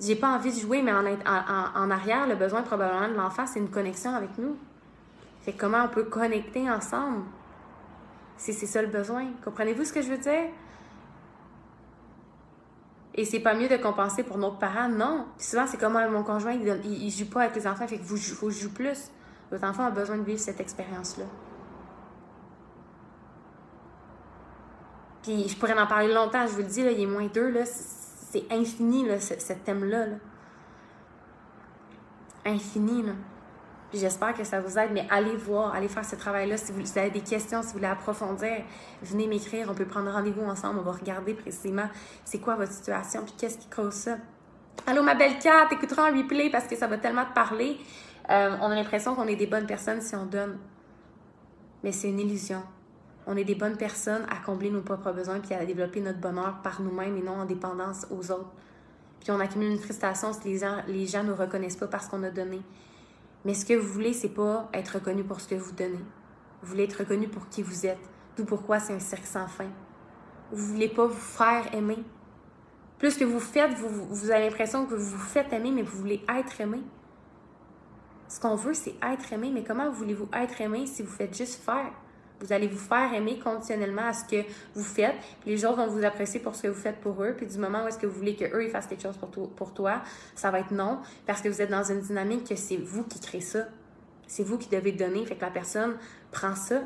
J'ai 0.00 0.16
pas 0.16 0.30
envie 0.34 0.50
de 0.52 0.58
jouer, 0.58 0.82
mais 0.82 0.92
en, 0.92 1.90
arrière, 1.92 2.26
le 2.26 2.34
besoin 2.34 2.62
probablement 2.62 3.06
de 3.06 3.14
l'enfant, 3.14 3.46
c'est 3.46 3.60
une 3.60 3.70
connexion 3.70 4.12
avec 4.12 4.36
nous. 4.36 4.56
C'est 5.42 5.52
comment 5.52 5.84
on 5.84 5.88
peut 5.88 6.02
connecter 6.02 6.68
ensemble? 6.68 7.22
Si 8.36 8.52
c'est 8.52 8.66
ça 8.66 8.82
le 8.82 8.88
besoin. 8.88 9.28
Comprenez-vous 9.44 9.84
ce 9.84 9.92
que 9.92 10.02
je 10.02 10.08
veux 10.08 10.18
dire? 10.18 10.48
Et 13.14 13.24
c'est 13.24 13.38
pas 13.38 13.54
mieux 13.54 13.68
de 13.68 13.76
compenser 13.76 14.24
pour 14.24 14.38
notre 14.38 14.58
parent, 14.58 14.88
non. 14.88 15.24
souvent, 15.38 15.68
c'est 15.68 15.78
comme 15.78 15.92
mon 16.10 16.24
conjoint, 16.24 16.52
il, 16.52 17.10
joue 17.10 17.30
pas 17.30 17.42
avec 17.42 17.54
les 17.54 17.68
enfants, 17.68 17.86
fait 17.86 17.98
que 17.98 18.02
vous, 18.02 18.16
faut 18.16 18.50
jouer 18.50 18.70
plus. 18.70 19.12
Votre 19.52 19.64
enfant 19.64 19.84
a 19.84 19.90
besoin 19.92 20.18
de 20.18 20.24
vivre 20.24 20.40
cette 20.40 20.58
expérience-là. 20.58 21.26
Puis 25.26 25.48
je 25.48 25.56
pourrais 25.56 25.76
en 25.76 25.88
parler 25.88 26.14
longtemps, 26.14 26.46
je 26.46 26.52
vous 26.52 26.58
le 26.58 26.68
dis, 26.68 26.84
là, 26.84 26.92
il 26.92 27.00
est 27.00 27.06
moins 27.06 27.26
deux, 27.26 27.50
là, 27.50 27.62
c'est 27.64 28.44
infini, 28.48 29.04
là, 29.04 29.18
ce, 29.18 29.52
thème-là. 29.52 30.06
Infini, 32.44 33.02
là. 33.02 33.10
Puis 33.90 33.98
j'espère 33.98 34.34
que 34.34 34.44
ça 34.44 34.60
vous 34.60 34.78
aide, 34.78 34.90
mais 34.92 35.04
allez 35.10 35.34
voir, 35.34 35.74
allez 35.74 35.88
faire 35.88 36.04
ce 36.04 36.14
travail-là. 36.14 36.56
Si 36.56 36.70
vous 36.70 36.96
avez 36.96 37.10
des 37.10 37.22
questions, 37.22 37.62
si 37.62 37.68
vous 37.68 37.72
voulez 37.72 37.88
approfondir, 37.88 38.62
venez 39.02 39.26
m'écrire. 39.26 39.66
On 39.68 39.74
peut 39.74 39.84
prendre 39.84 40.12
rendez-vous 40.12 40.44
ensemble. 40.44 40.78
On 40.78 40.82
va 40.82 40.92
regarder 40.92 41.34
précisément 41.34 41.88
c'est 42.24 42.38
quoi 42.38 42.54
votre 42.54 42.72
situation, 42.72 43.24
puis 43.24 43.34
qu'est-ce 43.36 43.58
qui 43.58 43.68
cause 43.68 43.94
ça. 43.94 44.18
Allô, 44.86 45.02
ma 45.02 45.16
belle 45.16 45.40
Kat, 45.40 45.66
écoutera 45.72 46.06
un 46.06 46.16
replay 46.16 46.50
parce 46.50 46.68
que 46.68 46.76
ça 46.76 46.86
va 46.86 46.98
tellement 46.98 47.24
te 47.24 47.34
parler. 47.34 47.78
Euh, 48.30 48.56
on 48.60 48.70
a 48.70 48.76
l'impression 48.76 49.16
qu'on 49.16 49.26
est 49.26 49.34
des 49.34 49.48
bonnes 49.48 49.66
personnes 49.66 50.00
si 50.00 50.14
on 50.14 50.26
donne. 50.26 50.56
Mais 51.82 51.90
c'est 51.90 52.10
une 52.10 52.20
illusion 52.20 52.62
on 53.26 53.36
est 53.36 53.44
des 53.44 53.56
bonnes 53.56 53.76
personnes 53.76 54.24
à 54.30 54.36
combler 54.36 54.70
nos 54.70 54.82
propres 54.82 55.12
besoins 55.12 55.40
puis 55.40 55.54
à 55.54 55.64
développer 55.66 56.00
notre 56.00 56.20
bonheur 56.20 56.60
par 56.62 56.80
nous-mêmes 56.80 57.16
et 57.16 57.22
non 57.22 57.40
en 57.40 57.44
dépendance 57.44 58.06
aux 58.10 58.30
autres. 58.30 58.52
Puis 59.20 59.30
on 59.32 59.40
accumule 59.40 59.72
une 59.72 59.78
frustration 59.78 60.32
si 60.32 60.48
les 60.48 60.58
gens, 60.58 60.76
les 60.86 61.06
gens 61.06 61.24
nous 61.24 61.34
reconnaissent 61.34 61.76
pas 61.76 61.88
parce 61.88 62.06
qu'on 62.06 62.22
a 62.22 62.30
donné. 62.30 62.62
Mais 63.44 63.54
ce 63.54 63.66
que 63.66 63.74
vous 63.74 63.92
voulez, 63.92 64.12
c'est 64.12 64.28
pas 64.28 64.68
être 64.72 64.94
reconnu 64.94 65.24
pour 65.24 65.40
ce 65.40 65.48
que 65.48 65.54
vous 65.56 65.72
donnez. 65.72 66.04
Vous 66.62 66.68
voulez 66.68 66.84
être 66.84 67.00
reconnu 67.00 67.28
pour 67.28 67.48
qui 67.48 67.62
vous 67.62 67.86
êtes. 67.86 67.98
D'où 68.36 68.44
pourquoi 68.44 68.78
c'est 68.78 68.92
un 68.92 69.00
cercle 69.00 69.26
sans 69.26 69.48
fin. 69.48 69.68
Vous 70.52 70.74
voulez 70.74 70.88
pas 70.88 71.06
vous 71.06 71.14
faire 71.14 71.74
aimer. 71.74 71.98
Plus 72.98 73.16
que 73.16 73.24
vous 73.24 73.40
faites, 73.40 73.72
vous, 73.74 74.06
vous 74.08 74.30
avez 74.30 74.44
l'impression 74.44 74.86
que 74.86 74.94
vous 74.94 75.16
vous 75.16 75.26
faites 75.26 75.52
aimer, 75.52 75.70
mais 75.70 75.82
vous 75.82 75.98
voulez 75.98 76.24
être 76.28 76.60
aimé. 76.60 76.80
Ce 78.28 78.40
qu'on 78.40 78.54
veut, 78.54 78.74
c'est 78.74 78.94
être 79.02 79.32
aimé. 79.32 79.50
Mais 79.52 79.64
comment 79.64 79.90
voulez-vous 79.90 80.28
être 80.32 80.60
aimé 80.60 80.86
si 80.86 81.02
vous 81.02 81.12
faites 81.12 81.36
juste 81.36 81.62
faire? 81.62 81.92
Vous 82.40 82.52
allez 82.52 82.66
vous 82.66 82.78
faire 82.78 83.14
aimer 83.14 83.38
conditionnellement 83.38 84.06
à 84.06 84.12
ce 84.12 84.24
que 84.24 84.44
vous 84.74 84.84
faites. 84.84 85.14
les 85.46 85.56
gens 85.56 85.74
vont 85.74 85.86
vous 85.86 86.04
apprécier 86.04 86.38
pour 86.38 86.54
ce 86.54 86.64
que 86.64 86.68
vous 86.68 86.80
faites 86.80 87.00
pour 87.00 87.22
eux. 87.22 87.34
Puis 87.36 87.46
du 87.46 87.58
moment 87.58 87.84
où 87.84 87.88
est-ce 87.88 87.98
que 87.98 88.06
vous 88.06 88.18
voulez 88.18 88.36
qu'eux 88.36 88.64
ils 88.64 88.70
fassent 88.70 88.86
quelque 88.86 89.02
chose 89.02 89.16
pour, 89.16 89.30
toi, 89.30 89.48
pour 89.56 89.72
toi, 89.72 90.02
ça 90.34 90.50
va 90.50 90.60
être 90.60 90.72
non. 90.72 91.00
Parce 91.26 91.40
que 91.40 91.48
vous 91.48 91.62
êtes 91.62 91.70
dans 91.70 91.84
une 91.84 92.00
dynamique 92.00 92.46
que 92.48 92.56
c'est 92.56 92.76
vous 92.76 93.04
qui 93.04 93.20
créez 93.20 93.40
ça. 93.40 93.66
C'est 94.26 94.42
vous 94.42 94.58
qui 94.58 94.68
devez 94.68 94.92
donner. 94.92 95.24
Fait 95.24 95.36
que 95.36 95.42
la 95.42 95.50
personne 95.50 95.96
prend 96.30 96.54
ça. 96.54 96.82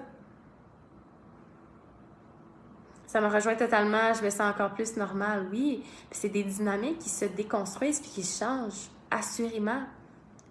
Ça 3.09 3.21
me 3.21 3.27
rejoint 3.27 3.57
totalement. 3.57 4.15
Je 4.15 4.25
me 4.25 4.31
sens 4.31 4.43
encore 4.43 4.73
plus 4.75 4.97
normal. 4.97 5.49
Oui. 5.51 5.83
C'est 6.13 6.29
des 6.29 6.45
dynamiques 6.45 7.01
qui 7.01 7.09
se 7.09 7.25
déconstruisent 7.25 8.01
puis 8.01 8.11
qui 8.11 8.23
changent. 8.23 8.89
Assurément. 9.11 9.83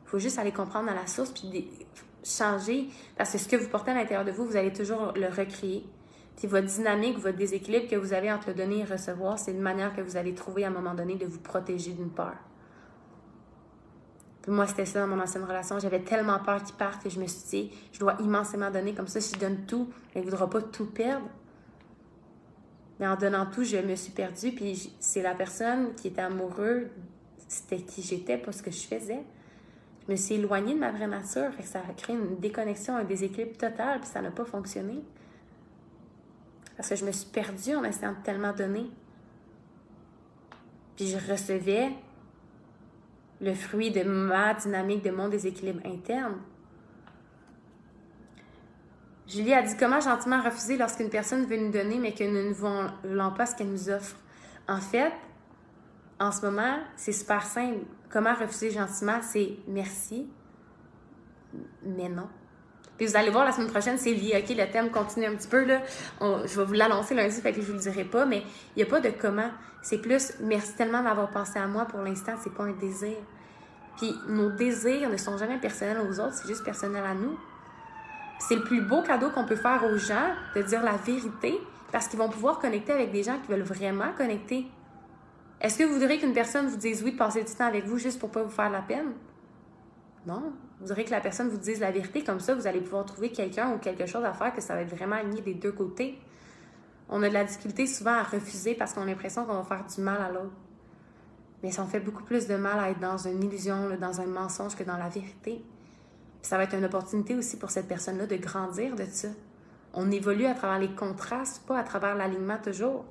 Il 0.05 0.09
faut 0.09 0.19
juste 0.19 0.39
aller 0.39 0.51
comprendre 0.51 0.89
à 0.89 0.93
la 0.93 1.07
source 1.07 1.31
puis 1.31 1.69
changer. 2.23 2.87
Parce 3.17 3.31
que 3.31 3.37
ce 3.37 3.47
que 3.47 3.55
vous 3.55 3.69
portez 3.69 3.91
à 3.91 3.93
l'intérieur 3.93 4.25
de 4.25 4.31
vous, 4.31 4.45
vous 4.45 4.55
allez 4.55 4.73
toujours 4.73 5.13
le 5.15 5.27
recréer. 5.27 5.85
Puis 6.37 6.47
votre 6.47 6.67
dynamique, 6.67 7.17
votre 7.17 7.37
déséquilibre 7.37 7.87
que 7.87 7.95
vous 7.95 8.13
avez 8.13 8.31
entre 8.31 8.49
le 8.49 8.53
donner 8.53 8.79
et 8.79 8.83
recevoir, 8.85 9.37
c'est 9.37 9.51
une 9.51 9.61
manière 9.61 9.93
que 9.93 10.01
vous 10.01 10.15
allez 10.15 10.33
trouver 10.33 10.63
à 10.63 10.67
un 10.67 10.71
moment 10.71 10.93
donné 10.93 11.15
de 11.15 11.25
vous 11.25 11.39
protéger 11.39 11.91
d'une 11.91 12.09
peur. 12.09 12.35
Puis 14.41 14.51
moi, 14.51 14.65
c'était 14.65 14.85
ça 14.85 15.01
dans 15.01 15.13
mon 15.13 15.21
ancienne 15.21 15.43
relation. 15.43 15.79
J'avais 15.79 15.99
tellement 15.99 16.39
peur 16.39 16.63
qu'il 16.63 16.75
parte 16.75 17.03
que 17.03 17.09
je 17.09 17.19
me 17.19 17.27
suis 17.27 17.49
dit, 17.49 17.71
je 17.91 17.99
dois 17.99 18.15
immensément 18.21 18.71
donner. 18.71 18.93
Comme 18.93 19.07
ça, 19.07 19.19
si 19.19 19.35
je 19.35 19.39
donne 19.39 19.65
tout, 19.65 19.89
il 20.15 20.21
ne 20.21 20.25
voudra 20.25 20.49
pas 20.49 20.61
tout 20.61 20.85
perdre. 20.85 21.27
Mais 22.99 23.07
en 23.07 23.17
donnant 23.17 23.45
tout, 23.45 23.63
je 23.63 23.77
me 23.77 23.95
suis 23.95 24.13
perdue. 24.13 24.53
Puis 24.53 24.93
c'est 24.99 25.21
la 25.21 25.35
personne 25.35 25.93
qui 25.95 26.07
était 26.07 26.21
amoureuse, 26.21 26.87
c'était 27.49 27.81
qui 27.81 28.01
j'étais, 28.01 28.37
pas 28.37 28.53
ce 28.53 28.63
que 28.63 28.71
je 28.71 28.87
faisais 28.87 29.23
me 30.09 30.15
suis 30.15 30.35
éloignée 30.35 30.73
de 30.73 30.79
ma 30.79 30.91
vraie 30.91 31.07
nature. 31.07 31.53
Fait 31.53 31.63
que 31.63 31.69
ça 31.69 31.79
a 31.79 31.93
créé 31.93 32.15
une 32.15 32.37
déconnexion, 32.37 32.95
un 32.95 33.03
déséquilibre 33.03 33.57
total, 33.57 33.99
puis 33.99 34.09
ça 34.09 34.21
n'a 34.21 34.31
pas 34.31 34.45
fonctionné. 34.45 35.03
Parce 36.75 36.89
que 36.89 36.95
je 36.95 37.05
me 37.05 37.11
suis 37.11 37.29
perdue 37.29 37.75
en 37.75 37.83
essayant 37.83 38.13
de 38.13 38.23
tellement 38.23 38.53
donner. 38.53 38.89
Puis 40.95 41.07
je 41.07 41.31
recevais 41.31 41.91
le 43.41 43.53
fruit 43.53 43.91
de 43.91 44.03
ma 44.03 44.53
dynamique, 44.53 45.03
de 45.03 45.11
mon 45.11 45.29
déséquilibre 45.29 45.81
interne. 45.85 46.37
Julie 49.27 49.53
a 49.53 49.61
dit 49.61 49.77
comment 49.77 49.99
gentiment 49.99 50.41
refuser 50.41 50.77
lorsqu'une 50.77 51.09
personne 51.09 51.45
veut 51.45 51.57
nous 51.57 51.71
donner 51.71 51.99
mais 51.99 52.13
que 52.13 52.23
nous 52.23 52.49
ne 52.49 52.53
voulons 52.53 53.31
pas 53.31 53.45
ce 53.45 53.55
qu'elle 53.55 53.69
nous 53.69 53.89
offre? 53.89 54.15
En 54.67 54.81
fait, 54.81 55.13
en 56.19 56.31
ce 56.31 56.45
moment, 56.45 56.77
c'est 56.95 57.11
super 57.11 57.43
simple. 57.43 57.79
Comment 58.09 58.33
refuser 58.33 58.71
gentiment? 58.71 59.19
C'est 59.21 59.57
merci, 59.67 60.27
mais 61.83 62.09
non. 62.09 62.27
Puis 62.97 63.07
vous 63.07 63.15
allez 63.15 63.29
voir 63.29 63.45
la 63.45 63.53
semaine 63.53 63.69
prochaine, 63.69 63.97
c'est 63.97 64.13
lié. 64.13 64.43
OK, 64.43 64.55
le 64.57 64.69
thème 64.69 64.89
continue 64.89 65.25
un 65.25 65.35
petit 65.35 65.47
peu. 65.47 65.63
Là. 65.63 65.81
je 66.19 66.59
vais 66.59 66.65
vous 66.65 66.73
l'annoncer 66.73 67.15
lundi, 67.15 67.39
fait 67.39 67.53
que 67.53 67.61
je 67.61 67.67
vous 67.67 67.73
le 67.73 67.79
dirai 67.79 68.03
pas, 68.03 68.25
mais 68.25 68.43
il 68.75 68.77
n'y 68.77 68.83
a 68.83 68.85
pas 68.85 68.99
de 68.99 69.09
comment. 69.09 69.49
C'est 69.81 69.99
plus 69.99 70.33
merci 70.41 70.73
tellement 70.73 71.01
d'avoir 71.01 71.29
pensé 71.29 71.57
à 71.59 71.67
moi 71.67 71.85
pour 71.85 72.01
l'instant, 72.01 72.33
c'est 72.43 72.53
pas 72.53 72.63
un 72.63 72.73
désir. 72.73 73.15
Puis 73.95 74.13
nos 74.27 74.49
désirs 74.49 75.09
ne 75.09 75.15
sont 75.15 75.37
jamais 75.37 75.57
personnels 75.57 75.99
aux 75.99 76.19
autres, 76.19 76.33
c'est 76.33 76.47
juste 76.47 76.65
personnel 76.65 77.03
à 77.05 77.13
nous. 77.13 77.37
C'est 78.39 78.55
le 78.55 78.63
plus 78.63 78.81
beau 78.81 79.01
cadeau 79.01 79.29
qu'on 79.29 79.45
peut 79.45 79.55
faire 79.55 79.83
aux 79.85 79.97
gens, 79.97 80.33
de 80.55 80.61
dire 80.61 80.83
la 80.83 80.97
vérité, 80.97 81.57
parce 81.93 82.07
qu'ils 82.09 82.19
vont 82.19 82.29
pouvoir 82.29 82.59
connecter 82.59 82.91
avec 82.91 83.11
des 83.11 83.23
gens 83.23 83.37
qui 83.39 83.51
veulent 83.51 83.61
vraiment 83.61 84.11
connecter. 84.17 84.67
Est-ce 85.61 85.77
que 85.77 85.83
vous 85.83 85.93
voudrez 85.93 86.19
qu'une 86.19 86.33
personne 86.33 86.67
vous 86.67 86.77
dise 86.77 87.03
oui 87.03 87.11
de 87.11 87.17
passer 87.17 87.43
du 87.43 87.53
temps 87.53 87.65
avec 87.65 87.85
vous 87.85 87.97
juste 87.97 88.19
pour 88.19 88.31
pas 88.31 88.43
vous 88.43 88.49
faire 88.49 88.69
la 88.69 88.81
peine? 88.81 89.13
Non. 90.25 90.53
Vous 90.79 90.87
voudrez 90.87 91.03
que 91.03 91.11
la 91.11 91.19
personne 91.19 91.49
vous 91.49 91.57
dise 91.57 91.81
la 91.81 91.91
vérité, 91.91 92.23
comme 92.23 92.39
ça, 92.39 92.55
vous 92.55 92.65
allez 92.65 92.79
pouvoir 92.79 93.05
trouver 93.05 93.31
quelqu'un 93.31 93.73
ou 93.73 93.77
quelque 93.77 94.05
chose 94.05 94.23
à 94.23 94.31
faire 94.31 94.53
que 94.53 94.61
ça 94.61 94.73
va 94.73 94.81
être 94.81 94.95
vraiment 94.95 95.17
aligné 95.17 95.41
des 95.41 95.53
deux 95.53 95.73
côtés. 95.73 96.17
On 97.09 97.21
a 97.23 97.27
de 97.27 97.33
la 97.33 97.43
difficulté 97.43 97.87
souvent 97.87 98.13
à 98.13 98.23
refuser 98.23 98.75
parce 98.75 98.93
qu'on 98.93 99.01
a 99.01 99.05
l'impression 99.05 99.45
qu'on 99.45 99.61
va 99.61 99.63
faire 99.63 99.85
du 99.85 100.01
mal 100.01 100.21
à 100.21 100.29
l'autre. 100.29 100.55
Mais 101.61 101.71
ça 101.71 101.81
en 101.81 101.87
fait 101.87 101.99
beaucoup 101.99 102.23
plus 102.23 102.47
de 102.47 102.55
mal 102.55 102.79
à 102.79 102.91
être 102.91 102.99
dans 102.99 103.17
une 103.17 103.43
illusion, 103.43 103.97
dans 103.99 104.21
un 104.21 104.27
mensonge 104.27 104.75
que 104.77 104.83
dans 104.83 104.97
la 104.97 105.09
vérité. 105.09 105.61
ça 106.41 106.55
va 106.55 106.63
être 106.63 106.75
une 106.75 106.85
opportunité 106.85 107.35
aussi 107.35 107.57
pour 107.57 107.69
cette 107.69 107.89
personne-là 107.89 108.27
de 108.27 108.37
grandir 108.37 108.95
de 108.95 109.03
ça. 109.03 109.27
On 109.93 110.09
évolue 110.11 110.45
à 110.45 110.53
travers 110.53 110.79
les 110.79 110.95
contrastes, 110.95 111.65
pas 111.65 111.77
à 111.77 111.83
travers 111.83 112.15
l'alignement 112.15 112.59
toujours. 112.63 113.03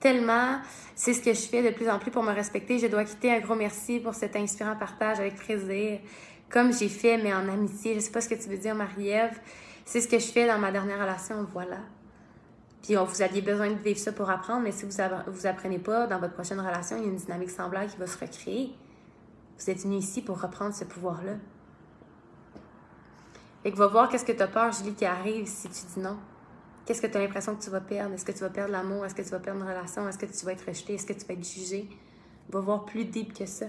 Tellement. 0.00 0.60
C'est 0.94 1.12
ce 1.12 1.20
que 1.20 1.32
je 1.32 1.40
fais 1.40 1.62
de 1.62 1.74
plus 1.74 1.88
en 1.88 1.98
plus 1.98 2.10
pour 2.10 2.22
me 2.22 2.32
respecter. 2.32 2.78
Je 2.78 2.86
dois 2.86 3.04
quitter 3.04 3.32
un 3.32 3.40
gros 3.40 3.54
merci 3.54 4.00
pour 4.00 4.14
cet 4.14 4.36
inspirant 4.36 4.76
partage 4.76 5.20
avec 5.20 5.36
plaisir. 5.36 6.00
Comme 6.48 6.72
j'ai 6.72 6.88
fait, 6.88 7.18
mais 7.18 7.34
en 7.34 7.48
amitié. 7.48 7.94
Je 7.94 8.00
sais 8.00 8.12
pas 8.12 8.20
ce 8.20 8.28
que 8.28 8.34
tu 8.34 8.48
veux 8.48 8.58
dire, 8.58 8.74
Marie-Ève. 8.74 9.38
C'est 9.84 10.00
ce 10.00 10.08
que 10.08 10.18
je 10.18 10.26
fais 10.26 10.46
dans 10.46 10.58
ma 10.58 10.70
dernière 10.70 11.00
relation. 11.00 11.46
Voilà. 11.52 11.78
Puis 12.82 12.94
vous 12.94 13.22
aviez 13.22 13.42
besoin 13.42 13.68
de 13.68 13.74
vivre 13.74 13.98
ça 13.98 14.12
pour 14.12 14.30
apprendre, 14.30 14.62
mais 14.62 14.70
si 14.70 14.84
vous 14.84 14.92
vous 15.26 15.46
apprenez 15.46 15.78
pas, 15.80 16.06
dans 16.06 16.20
votre 16.20 16.34
prochaine 16.34 16.60
relation, 16.60 16.96
il 16.96 17.02
y 17.02 17.06
a 17.06 17.08
une 17.08 17.16
dynamique 17.16 17.50
semblable 17.50 17.90
qui 17.90 17.96
va 17.96 18.06
se 18.06 18.16
recréer. 18.16 18.72
Vous 19.58 19.70
êtes 19.70 19.82
venu 19.82 19.96
ici 19.96 20.22
pour 20.22 20.40
reprendre 20.40 20.72
ce 20.72 20.84
pouvoir-là. 20.84 21.32
Et 23.64 23.72
que 23.72 23.76
va 23.76 23.88
voir 23.88 24.08
qu'est-ce 24.08 24.24
que 24.24 24.30
tu 24.30 24.42
as 24.42 24.46
peur, 24.46 24.70
Julie, 24.70 24.94
qui 24.94 25.04
arrive 25.04 25.46
si 25.46 25.68
tu 25.68 25.80
dis 25.94 26.00
non. 26.00 26.16
Qu'est-ce 26.86 27.02
que 27.02 27.08
tu 27.08 27.16
as 27.16 27.20
l'impression 27.20 27.56
que 27.56 27.62
tu 27.62 27.68
vas 27.68 27.80
perdre? 27.80 28.14
Est-ce 28.14 28.24
que 28.24 28.30
tu 28.30 28.38
vas 28.38 28.48
perdre 28.48 28.70
l'amour? 28.70 29.04
Est-ce 29.04 29.14
que 29.14 29.22
tu 29.22 29.30
vas 29.30 29.40
perdre 29.40 29.60
une 29.60 29.68
relation? 29.68 30.08
Est-ce 30.08 30.18
que 30.18 30.26
tu 30.26 30.46
vas 30.46 30.52
être 30.52 30.64
rejeté? 30.66 30.94
Est-ce 30.94 31.04
que 31.06 31.12
tu 31.12 31.26
vas 31.26 31.34
être 31.34 31.44
jugé? 31.44 31.88
Va 32.48 32.60
voir 32.60 32.84
plus 32.84 33.04
deep 33.04 33.36
que 33.36 33.44
ça. 33.44 33.66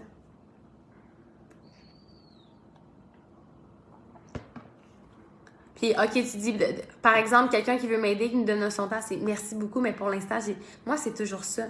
Puis, 5.74 5.92
OK, 5.92 6.12
tu 6.12 6.38
dis, 6.38 6.56
par 7.02 7.16
exemple, 7.18 7.50
quelqu'un 7.50 7.78
qui 7.78 7.88
veut 7.88 8.00
m'aider, 8.00 8.30
qui 8.30 8.36
me 8.36 8.46
donne 8.46 8.70
son 8.70 8.88
temps, 8.88 9.02
c'est 9.02 9.18
merci 9.18 9.56
beaucoup, 9.56 9.82
mais 9.82 9.94
pour 9.94 10.10
l'instant, 10.10 10.38
moi, 10.86 10.98
c'est 10.98 11.14
toujours 11.16 11.44
ça. 11.44 11.66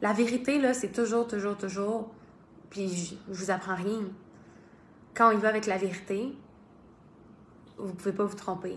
La 0.00 0.12
vérité, 0.12 0.60
là, 0.60 0.74
c'est 0.74 0.92
toujours, 0.92 1.26
toujours, 1.26 1.56
toujours. 1.56 2.10
Puis, 2.70 2.88
je, 2.88 3.14
je 3.32 3.44
vous 3.44 3.50
apprends 3.50 3.74
rien. 3.74 4.00
Quand 5.12 5.32
on 5.32 5.36
y 5.36 5.40
va 5.40 5.48
avec 5.48 5.66
la 5.66 5.76
vérité, 5.76 6.36
vous 7.78 7.94
pouvez 7.94 8.12
pas 8.12 8.24
vous 8.24 8.36
tromper. 8.36 8.76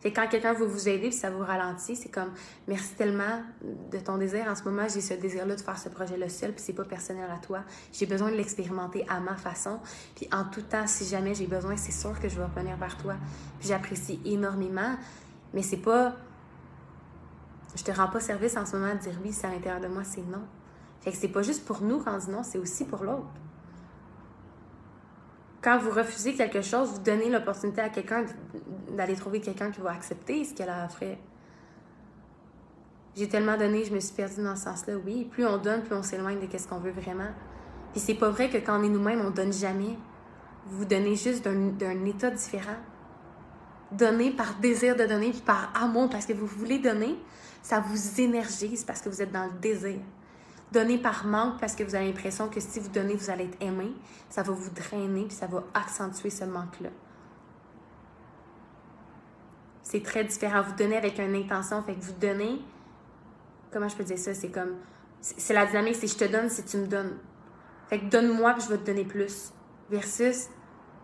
Fait 0.00 0.12
quand 0.12 0.28
quelqu'un 0.28 0.52
veut 0.52 0.66
vous 0.66 0.88
aider 0.88 1.08
puis 1.08 1.16
ça 1.16 1.30
vous 1.30 1.42
ralentit, 1.42 1.96
c'est 1.96 2.08
comme 2.08 2.30
merci 2.68 2.94
tellement 2.94 3.42
de 3.90 3.98
ton 3.98 4.16
désir. 4.16 4.46
En 4.48 4.54
ce 4.54 4.62
moment, 4.62 4.86
j'ai 4.88 5.00
ce 5.00 5.14
désir-là 5.14 5.56
de 5.56 5.60
faire 5.60 5.78
ce 5.78 5.88
projet-là 5.88 6.28
seul, 6.28 6.52
puis 6.52 6.62
c'est 6.64 6.72
pas 6.72 6.84
personnel 6.84 7.28
à 7.30 7.38
toi. 7.38 7.60
J'ai 7.92 8.06
besoin 8.06 8.30
de 8.30 8.36
l'expérimenter 8.36 9.04
à 9.08 9.18
ma 9.18 9.34
façon. 9.34 9.80
Puis 10.14 10.28
en 10.32 10.44
tout 10.44 10.62
temps, 10.62 10.86
si 10.86 11.04
jamais 11.04 11.34
j'ai 11.34 11.46
besoin, 11.46 11.76
c'est 11.76 11.92
sûr 11.92 12.18
que 12.20 12.28
je 12.28 12.36
vais 12.36 12.44
revenir 12.44 12.76
vers 12.76 12.96
toi. 12.96 13.16
Puis 13.58 13.68
j'apprécie 13.68 14.20
énormément, 14.24 14.96
mais 15.52 15.62
c'est 15.62 15.78
pas 15.78 16.14
je 17.74 17.84
te 17.84 17.92
rends 17.92 18.08
pas 18.08 18.20
service 18.20 18.56
en 18.56 18.66
ce 18.66 18.76
moment 18.76 18.94
de 18.94 19.00
dire 19.00 19.12
oui, 19.22 19.32
c'est 19.32 19.46
à 19.46 19.50
l'intérieur 19.50 19.80
de 19.80 19.88
moi, 19.88 20.02
c'est 20.04 20.22
non. 20.22 20.42
Fait 21.00 21.12
que 21.12 21.16
c'est 21.16 21.28
pas 21.28 21.42
juste 21.42 21.64
pour 21.64 21.82
nous 21.82 22.00
quand 22.00 22.14
on 22.14 22.18
dit 22.18 22.30
non, 22.30 22.42
c'est 22.42 22.58
aussi 22.58 22.84
pour 22.84 23.04
l'autre 23.04 23.26
quand 25.62 25.78
vous 25.78 25.90
refusez 25.90 26.34
quelque 26.34 26.62
chose, 26.62 26.90
vous 26.90 27.00
donnez 27.00 27.30
l'opportunité 27.30 27.80
à 27.80 27.88
quelqu'un 27.88 28.24
d'aller 28.90 29.14
trouver 29.14 29.40
quelqu'un 29.40 29.70
qui 29.70 29.80
va 29.80 29.90
accepter 29.90 30.44
ce 30.44 30.54
qu'elle 30.54 30.70
a 30.70 30.84
offert. 30.86 31.16
J'ai 33.16 33.28
tellement 33.28 33.56
donné, 33.56 33.84
je 33.84 33.92
me 33.92 33.98
suis 33.98 34.14
perdue 34.14 34.42
dans 34.44 34.54
ce 34.54 34.64
sens-là. 34.64 34.94
Oui, 35.04 35.24
plus 35.24 35.44
on 35.44 35.58
donne, 35.58 35.82
plus 35.82 35.96
on 35.96 36.02
s'éloigne 36.02 36.38
de 36.38 36.58
ce 36.58 36.68
qu'on 36.68 36.78
veut 36.78 36.92
vraiment. 36.92 37.30
Puis 37.92 38.00
c'est 38.00 38.14
pas 38.14 38.30
vrai 38.30 38.48
que 38.48 38.58
quand 38.58 38.78
on 38.78 38.84
est 38.84 38.88
nous-mêmes, 38.88 39.20
on 39.20 39.30
donne 39.30 39.52
jamais. 39.52 39.98
Vous 40.66 40.84
donnez 40.84 41.16
juste 41.16 41.44
d'un 41.44 42.04
état 42.04 42.30
différent. 42.30 42.76
Donner 43.90 44.30
par 44.30 44.54
désir 44.60 44.94
de 44.94 45.04
donner, 45.04 45.30
puis 45.30 45.40
par 45.40 45.72
amour, 45.74 46.08
parce 46.10 46.26
que 46.26 46.34
vous 46.34 46.46
voulez 46.46 46.78
donner, 46.78 47.18
ça 47.62 47.80
vous 47.80 48.20
énergise 48.20 48.84
parce 48.84 49.00
que 49.00 49.08
vous 49.08 49.20
êtes 49.20 49.32
dans 49.32 49.46
le 49.46 49.58
désir. 49.60 49.98
Donner 50.72 50.98
par 50.98 51.24
manque 51.26 51.58
parce 51.58 51.74
que 51.74 51.82
vous 51.82 51.94
avez 51.94 52.06
l'impression 52.06 52.48
que 52.48 52.60
si 52.60 52.78
vous 52.78 52.90
donnez, 52.90 53.14
vous 53.14 53.30
allez 53.30 53.44
être 53.44 53.62
aimé, 53.62 53.92
ça 54.28 54.42
va 54.42 54.52
vous 54.52 54.70
drainer 54.70 55.24
puis 55.24 55.36
ça 55.36 55.46
va 55.46 55.64
accentuer 55.74 56.30
ce 56.30 56.44
manque-là. 56.44 56.90
C'est 59.82 60.02
très 60.02 60.24
différent. 60.24 60.60
Vous 60.60 60.74
donnez 60.76 60.98
avec 60.98 61.18
une 61.18 61.34
intention, 61.34 61.82
fait 61.82 61.94
que 61.94 62.00
vous 62.04 62.12
donnez. 62.12 62.60
Comment 63.72 63.88
je 63.88 63.96
peux 63.96 64.04
dire 64.04 64.18
ça? 64.18 64.34
C'est 64.34 64.50
comme. 64.50 64.76
C'est 65.22 65.54
la 65.54 65.64
dynamique, 65.64 65.96
c'est 65.96 66.06
je 66.06 66.16
te 66.16 66.24
donne 66.24 66.50
si 66.50 66.62
tu 66.64 66.76
me 66.76 66.86
donnes. 66.86 67.16
Fait 67.88 67.98
que 67.98 68.04
donne-moi 68.04 68.52
puis 68.52 68.64
je 68.64 68.68
vais 68.68 68.76
te 68.76 68.84
donner 68.84 69.04
plus. 69.04 69.50
Versus, 69.90 70.48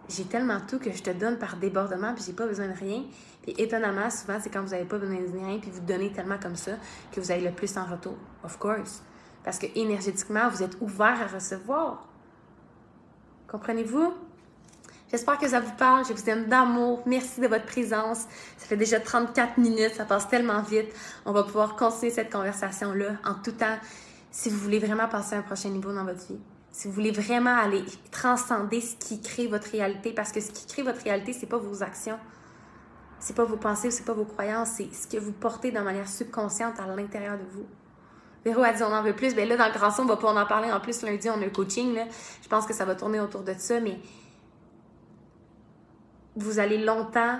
j'ai 0.08 0.24
tellement 0.24 0.60
tout 0.60 0.78
que 0.78 0.92
je 0.92 1.02
te 1.02 1.10
donne 1.10 1.38
par 1.38 1.56
débordement 1.56 2.12
puis 2.14 2.24
j'ai 2.26 2.34
pas 2.34 2.46
besoin 2.46 2.68
de 2.68 2.74
rien. 2.74 3.04
Puis 3.42 3.54
étonnamment, 3.56 4.10
souvent, 4.10 4.38
c'est 4.38 4.50
quand 4.50 4.62
vous 4.62 4.72
n'avez 4.72 4.84
pas 4.84 4.98
besoin 4.98 5.18
de 5.18 5.32
rien 5.32 5.58
puis 5.58 5.70
vous 5.70 5.80
donnez 5.80 6.12
tellement 6.12 6.38
comme 6.38 6.56
ça 6.56 6.72
que 7.10 7.20
vous 7.20 7.30
avez 7.30 7.40
le 7.40 7.52
plus 7.52 7.74
en 7.78 7.86
retour. 7.86 8.16
Of 8.44 8.58
course. 8.58 9.02
Parce 9.44 9.58
que 9.58 9.66
énergétiquement, 9.74 10.48
vous 10.48 10.62
êtes 10.62 10.76
ouvert 10.80 11.20
à 11.22 11.26
recevoir. 11.26 12.08
Comprenez-vous? 13.46 14.14
J'espère 15.10 15.38
que 15.38 15.48
ça 15.48 15.60
vous 15.60 15.74
parle. 15.74 16.04
Je 16.06 16.12
vous 16.12 16.30
aime 16.30 16.46
d'amour. 16.46 17.02
Merci 17.06 17.40
de 17.40 17.46
votre 17.46 17.66
présence. 17.66 18.20
Ça 18.56 18.66
fait 18.66 18.76
déjà 18.76 18.98
34 18.98 19.58
minutes. 19.58 19.94
Ça 19.94 20.06
passe 20.06 20.28
tellement 20.28 20.62
vite. 20.62 20.88
On 21.26 21.32
va 21.32 21.44
pouvoir 21.44 21.76
continuer 21.76 22.10
cette 22.10 22.32
conversation-là 22.32 23.12
en 23.24 23.34
tout 23.34 23.52
temps 23.52 23.78
si 24.30 24.48
vous 24.48 24.58
voulez 24.58 24.80
vraiment 24.80 25.06
passer 25.06 25.36
à 25.36 25.38
un 25.38 25.42
prochain 25.42 25.68
niveau 25.68 25.92
dans 25.92 26.04
votre 26.04 26.26
vie. 26.26 26.40
Si 26.72 26.88
vous 26.88 26.94
voulez 26.94 27.12
vraiment 27.12 27.54
aller 27.54 27.84
transcender 28.10 28.80
ce 28.80 28.96
qui 28.96 29.20
crée 29.20 29.46
votre 29.46 29.70
réalité. 29.70 30.12
Parce 30.12 30.32
que 30.32 30.40
ce 30.40 30.50
qui 30.50 30.66
crée 30.66 30.82
votre 30.82 31.02
réalité, 31.02 31.32
c'est 31.32 31.46
pas 31.46 31.58
vos 31.58 31.82
actions. 31.82 32.18
C'est 33.20 33.36
pas 33.36 33.44
vos 33.44 33.56
pensées, 33.56 33.92
c'est 33.92 34.04
pas 34.04 34.14
vos 34.14 34.24
croyances. 34.24 34.70
C'est 34.78 34.92
ce 34.92 35.06
que 35.06 35.18
vous 35.18 35.32
portez 35.32 35.70
de 35.70 35.78
manière 35.78 36.08
subconsciente 36.08 36.80
à 36.80 36.86
l'intérieur 36.86 37.38
de 37.38 37.44
vous. 37.52 37.66
Véro 38.44 38.62
a 38.62 38.72
dit 38.72 38.82
on 38.82 38.92
en 38.92 39.02
veut 39.02 39.16
plus. 39.16 39.34
Ben 39.34 39.48
là, 39.48 39.56
dans 39.56 39.66
le 39.66 39.72
grand 39.72 39.90
son, 39.90 40.02
on 40.02 40.06
va 40.06 40.16
pas 40.16 40.32
en 40.32 40.46
parler. 40.46 40.70
En 40.70 40.80
plus, 40.80 41.02
lundi, 41.02 41.28
on 41.30 41.40
a 41.40 41.46
un 41.46 41.48
coaching. 41.48 41.94
Là. 41.94 42.04
Je 42.42 42.48
pense 42.48 42.66
que 42.66 42.74
ça 42.74 42.84
va 42.84 42.94
tourner 42.94 43.20
autour 43.20 43.42
de 43.42 43.54
ça, 43.56 43.80
mais 43.80 43.98
vous 46.36 46.58
allez 46.58 46.78
longtemps 46.78 47.38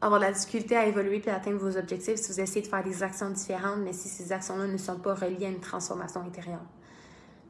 avoir 0.00 0.20
de 0.20 0.26
la 0.26 0.32
difficulté 0.32 0.76
à 0.76 0.86
évoluer 0.86 1.20
puis 1.20 1.30
à 1.30 1.36
atteindre 1.36 1.58
vos 1.58 1.78
objectifs 1.78 2.16
si 2.16 2.32
vous 2.32 2.40
essayez 2.40 2.60
de 2.60 2.66
faire 2.66 2.84
des 2.84 3.02
actions 3.02 3.30
différentes, 3.30 3.80
mais 3.80 3.94
si 3.94 4.08
ces 4.08 4.32
actions-là 4.32 4.66
ne 4.66 4.76
sont 4.76 4.98
pas 4.98 5.14
reliées 5.14 5.46
à 5.46 5.48
une 5.48 5.60
transformation 5.60 6.20
intérieure. 6.20 6.64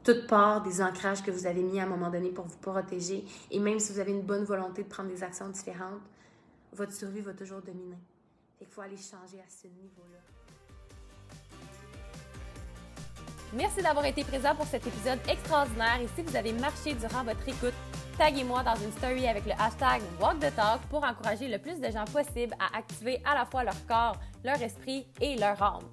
Toute 0.03 0.27
part 0.27 0.61
des 0.61 0.81
ancrages 0.81 1.23
que 1.23 1.31
vous 1.31 1.47
avez 1.47 1.63
mis 1.63 1.79
à 1.79 1.83
un 1.83 1.87
moment 1.87 2.09
donné 2.09 2.29
pour 2.29 2.45
vous 2.45 2.57
protéger, 2.57 3.25
et 3.51 3.59
même 3.59 3.79
si 3.79 3.91
vous 3.91 3.99
avez 3.99 4.11
une 4.11 4.21
bonne 4.21 4.45
volonté 4.45 4.83
de 4.83 4.87
prendre 4.87 5.09
des 5.09 5.23
actions 5.23 5.49
différentes, 5.49 6.01
votre 6.71 6.93
survie 6.93 7.21
va 7.21 7.33
toujours 7.33 7.61
dominer. 7.61 7.97
Il 8.61 8.67
faut 8.67 8.81
aller 8.81 8.97
changer 8.97 9.39
à 9.39 9.49
ce 9.49 9.67
niveau-là. 9.67 10.34
Merci 13.53 13.81
d'avoir 13.81 14.05
été 14.05 14.23
présent 14.23 14.55
pour 14.55 14.65
cet 14.65 14.85
épisode 14.85 15.19
extraordinaire 15.29 15.99
et 16.01 16.07
si 16.15 16.23
vous 16.23 16.35
avez 16.35 16.51
marché 16.53 16.93
durant 16.93 17.23
votre 17.23 17.47
écoute, 17.47 17.73
taguez-moi 18.17 18.63
dans 18.63 18.75
une 18.75 18.91
story 18.91 19.27
avec 19.27 19.45
le 19.45 19.53
hashtag 19.53 20.01
WalkTheTalk 20.19 20.81
pour 20.89 21.03
encourager 21.03 21.47
le 21.47 21.57
plus 21.57 21.79
de 21.79 21.89
gens 21.89 22.05
possible 22.05 22.53
à 22.59 22.77
activer 22.77 23.21
à 23.23 23.35
la 23.35 23.45
fois 23.45 23.63
leur 23.63 23.85
corps, 23.87 24.17
leur 24.43 24.61
esprit 24.61 25.07
et 25.21 25.37
leur 25.37 25.61
âme. 25.61 25.83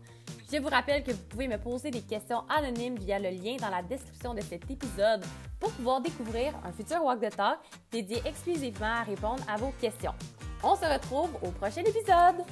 Je 0.52 0.58
vous 0.58 0.68
rappelle 0.68 1.02
que 1.02 1.12
vous 1.12 1.22
pouvez 1.30 1.48
me 1.48 1.56
poser 1.56 1.90
des 1.90 2.02
questions 2.02 2.42
anonymes 2.48 2.98
via 2.98 3.18
le 3.18 3.30
lien 3.30 3.56
dans 3.60 3.70
la 3.70 3.82
description 3.82 4.34
de 4.34 4.40
cet 4.40 4.70
épisode 4.70 5.24
pour 5.60 5.70
pouvoir 5.72 6.00
découvrir 6.00 6.52
un 6.64 6.72
futur 6.72 7.02
Walk 7.04 7.20
the 7.20 7.34
Talk 7.34 7.58
dédié 7.90 8.20
exclusivement 8.26 9.00
à 9.00 9.02
répondre 9.02 9.42
à 9.48 9.56
vos 9.56 9.72
questions. 9.80 10.14
On 10.62 10.76
se 10.76 10.84
retrouve 10.84 11.30
au 11.42 11.50
prochain 11.52 11.82
épisode! 11.82 12.44